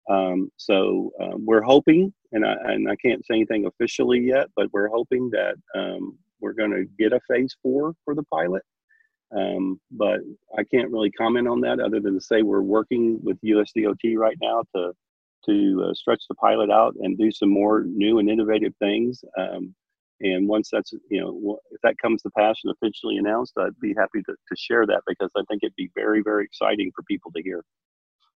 Um, 0.09 0.51
so 0.57 1.11
um, 1.21 1.45
we're 1.45 1.63
hoping, 1.63 2.13
and 2.33 2.45
I, 2.45 2.55
and 2.65 2.89
I 2.89 2.97
can't 2.97 3.25
say 3.27 3.35
anything 3.35 3.67
officially 3.67 4.21
yet, 4.21 4.47
but 4.55 4.73
we're 4.73 4.89
hoping 4.89 5.31
that 5.31 5.57
um, 5.75 6.17
we're 6.41 6.53
going 6.53 6.71
to 6.71 6.85
get 6.99 7.13
a 7.13 7.21
phase 7.29 7.57
four 7.63 7.95
for 8.05 8.15
the 8.15 8.23
pilot. 8.25 8.63
Um, 9.37 9.81
but 9.91 10.21
I 10.57 10.63
can't 10.63 10.93
really 10.93 11.11
comment 11.11 11.49
on 11.49 11.61
that 11.63 11.81
other 11.81 12.01
than 12.01 12.15
to 12.15 12.21
say 12.21 12.43
we're 12.43 12.61
working 12.61 13.19
with 13.23 13.41
USDOT 13.43 14.17
right 14.17 14.37
now 14.41 14.63
to 14.75 14.93
to 15.47 15.87
uh, 15.89 15.95
stretch 15.95 16.25
the 16.29 16.35
pilot 16.35 16.71
out 16.71 16.95
and 17.01 17.17
do 17.17 17.31
some 17.31 17.49
more 17.49 17.85
new 17.85 18.19
and 18.19 18.29
innovative 18.29 18.75
things. 18.81 19.23
Um, 19.39 19.75
and 20.21 20.49
once 20.49 20.71
that's 20.73 20.93
you 21.11 21.21
know 21.21 21.59
if 21.71 21.81
that 21.83 21.99
comes 21.99 22.23
to 22.23 22.31
pass 22.31 22.57
and 22.65 22.75
officially 22.75 23.17
announced, 23.17 23.53
I'd 23.59 23.79
be 23.81 23.95
happy 23.97 24.23
to, 24.23 24.33
to 24.33 24.57
share 24.57 24.87
that 24.87 25.03
because 25.07 25.31
I 25.37 25.43
think 25.49 25.63
it'd 25.63 25.77
be 25.77 25.91
very 25.95 26.23
very 26.23 26.45
exciting 26.45 26.91
for 26.95 27.03
people 27.03 27.31
to 27.33 27.43
hear. 27.43 27.63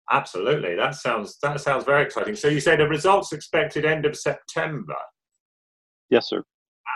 Absolutely, 0.10 0.76
that 0.76 0.96
sounds 0.96 1.38
that 1.41 1.60
sounds 1.60 1.84
very 1.84 2.04
exciting. 2.04 2.36
So 2.36 2.48
you 2.48 2.62
say 2.62 2.76
the 2.76 2.88
results 2.88 3.34
expected 3.34 3.86
end 3.86 4.06
of 4.06 4.15
September. 4.15 4.96
Yes, 6.10 6.30
sir. 6.30 6.43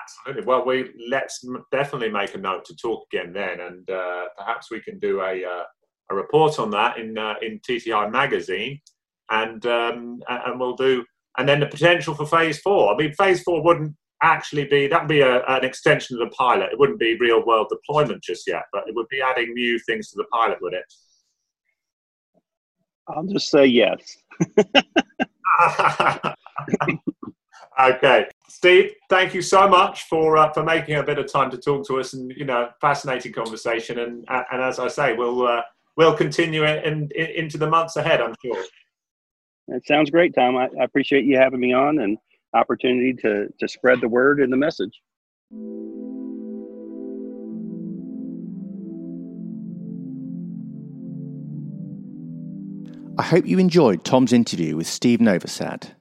Absolutely. 0.03 0.45
Well, 0.45 0.65
we 0.65 0.91
let's 1.09 1.45
definitely 1.71 2.09
make 2.09 2.33
a 2.35 2.37
note 2.37 2.63
to 2.65 2.75
talk 2.75 3.05
again 3.11 3.33
then, 3.33 3.59
and 3.59 3.89
uh, 3.89 4.25
perhaps 4.37 4.71
we 4.71 4.79
can 4.81 4.97
do 4.99 5.21
a 5.21 5.43
uh, 5.43 5.63
a 6.09 6.15
report 6.15 6.57
on 6.59 6.69
that 6.71 6.97
in 6.97 7.17
uh, 7.17 7.35
in 7.41 7.59
TTI 7.59 8.09
magazine, 8.11 8.79
and 9.29 9.65
um, 9.65 10.21
and 10.29 10.59
we'll 10.59 10.75
do 10.75 11.03
and 11.37 11.47
then 11.47 11.59
the 11.59 11.65
potential 11.65 12.13
for 12.13 12.25
phase 12.25 12.59
four. 12.59 12.93
I 12.93 12.97
mean, 12.97 13.13
phase 13.13 13.41
four 13.43 13.63
wouldn't 13.63 13.95
actually 14.23 14.65
be 14.65 14.87
that 14.87 15.01
would 15.01 15.09
be 15.09 15.21
a, 15.21 15.43
an 15.47 15.63
extension 15.63 16.19
of 16.19 16.29
the 16.29 16.35
pilot. 16.35 16.69
It 16.71 16.79
wouldn't 16.79 16.99
be 16.99 17.17
real 17.19 17.45
world 17.45 17.67
deployment 17.69 18.23
just 18.23 18.47
yet, 18.47 18.63
but 18.71 18.87
it 18.87 18.95
would 18.95 19.07
be 19.09 19.21
adding 19.21 19.53
new 19.53 19.79
things 19.79 20.09
to 20.09 20.17
the 20.17 20.25
pilot, 20.31 20.59
would 20.61 20.73
it? 20.73 20.85
I'll 23.07 23.23
just 23.25 23.49
say 23.49 23.65
yes. 23.65 24.17
okay, 27.79 28.27
Steve, 28.47 28.91
thank 29.09 29.33
you 29.33 29.41
so 29.41 29.67
much 29.67 30.03
for 30.03 30.37
uh, 30.37 30.51
for 30.53 30.63
making 30.63 30.95
a 30.95 31.03
bit 31.03 31.19
of 31.19 31.31
time 31.31 31.49
to 31.51 31.57
talk 31.57 31.85
to 31.87 31.99
us, 31.99 32.13
and 32.13 32.31
you 32.31 32.45
know, 32.45 32.69
fascinating 32.79 33.33
conversation. 33.33 33.99
And 33.99 34.25
and 34.29 34.61
as 34.61 34.79
I 34.79 34.87
say, 34.87 35.13
we'll 35.13 35.47
uh, 35.47 35.61
we'll 35.97 36.15
continue 36.15 36.63
it 36.63 36.85
in, 36.85 37.09
in, 37.15 37.25
into 37.27 37.57
the 37.57 37.69
months 37.69 37.95
ahead. 37.95 38.21
I'm 38.21 38.35
sure. 38.43 38.63
It 39.67 39.85
sounds 39.87 40.09
great, 40.09 40.33
Tom. 40.35 40.57
I, 40.57 40.67
I 40.79 40.83
appreciate 40.83 41.25
you 41.25 41.37
having 41.37 41.59
me 41.59 41.73
on 41.73 41.99
and 41.99 42.17
opportunity 42.53 43.13
to 43.21 43.47
to 43.59 43.67
spread 43.67 44.01
the 44.01 44.09
word 44.09 44.39
and 44.39 44.51
the 44.51 44.57
message. 44.57 44.93
I 53.21 53.23
hope 53.23 53.45
you 53.45 53.59
enjoyed 53.59 54.03
Tom's 54.03 54.33
interview 54.33 54.75
with 54.75 54.87
Steve 54.87 55.19
Novosad. 55.19 55.91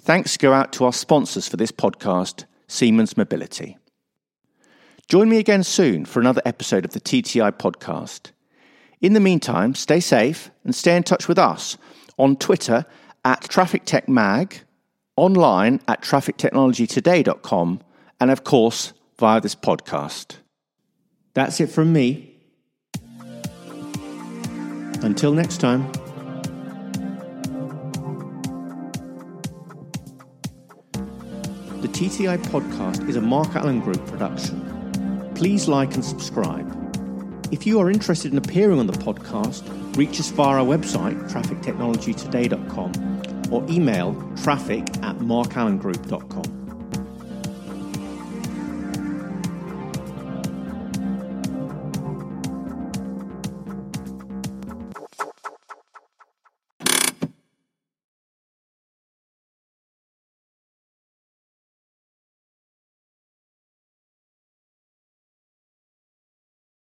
Thanks 0.00 0.36
go 0.36 0.52
out 0.52 0.72
to 0.72 0.84
our 0.84 0.92
sponsors 0.92 1.46
for 1.46 1.56
this 1.56 1.70
podcast, 1.70 2.46
Siemens 2.66 3.16
Mobility. 3.16 3.78
Join 5.08 5.28
me 5.28 5.38
again 5.38 5.62
soon 5.62 6.04
for 6.04 6.18
another 6.18 6.42
episode 6.44 6.84
of 6.84 6.94
the 6.94 7.00
TTI 7.00 7.52
podcast. 7.52 8.32
In 9.00 9.12
the 9.12 9.20
meantime, 9.20 9.76
stay 9.76 10.00
safe 10.00 10.50
and 10.64 10.74
stay 10.74 10.96
in 10.96 11.04
touch 11.04 11.28
with 11.28 11.38
us 11.38 11.78
on 12.18 12.34
Twitter 12.34 12.86
at 13.24 13.42
Traffic 13.42 13.84
Tech 13.84 14.08
Mag, 14.08 14.62
online 15.16 15.80
at 15.86 16.02
traffictechnologytoday.com, 16.02 17.80
and 18.20 18.30
of 18.32 18.42
course 18.42 18.92
via 19.16 19.40
this 19.40 19.54
podcast. 19.54 20.38
That's 21.34 21.60
it 21.60 21.68
from 21.68 21.92
me. 21.92 22.34
Until 25.04 25.34
next 25.34 25.58
time. 25.58 25.88
TTI 31.92 32.38
podcast 32.44 33.06
is 33.06 33.16
a 33.16 33.20
Mark 33.20 33.54
Allen 33.54 33.80
Group 33.80 34.06
production. 34.06 35.30
Please 35.34 35.68
like 35.68 35.94
and 35.94 36.02
subscribe. 36.02 36.66
If 37.52 37.66
you 37.66 37.78
are 37.80 37.90
interested 37.90 38.32
in 38.32 38.38
appearing 38.38 38.78
on 38.78 38.86
the 38.86 38.94
podcast, 38.94 39.62
reach 39.96 40.18
us 40.18 40.30
via 40.30 40.62
our 40.62 40.64
website, 40.64 41.20
traffictechnologytoday.com, 41.30 43.52
or 43.52 43.62
email 43.70 44.14
traffic 44.42 44.88
at 45.02 45.18
markallengroup.com. 45.18 46.61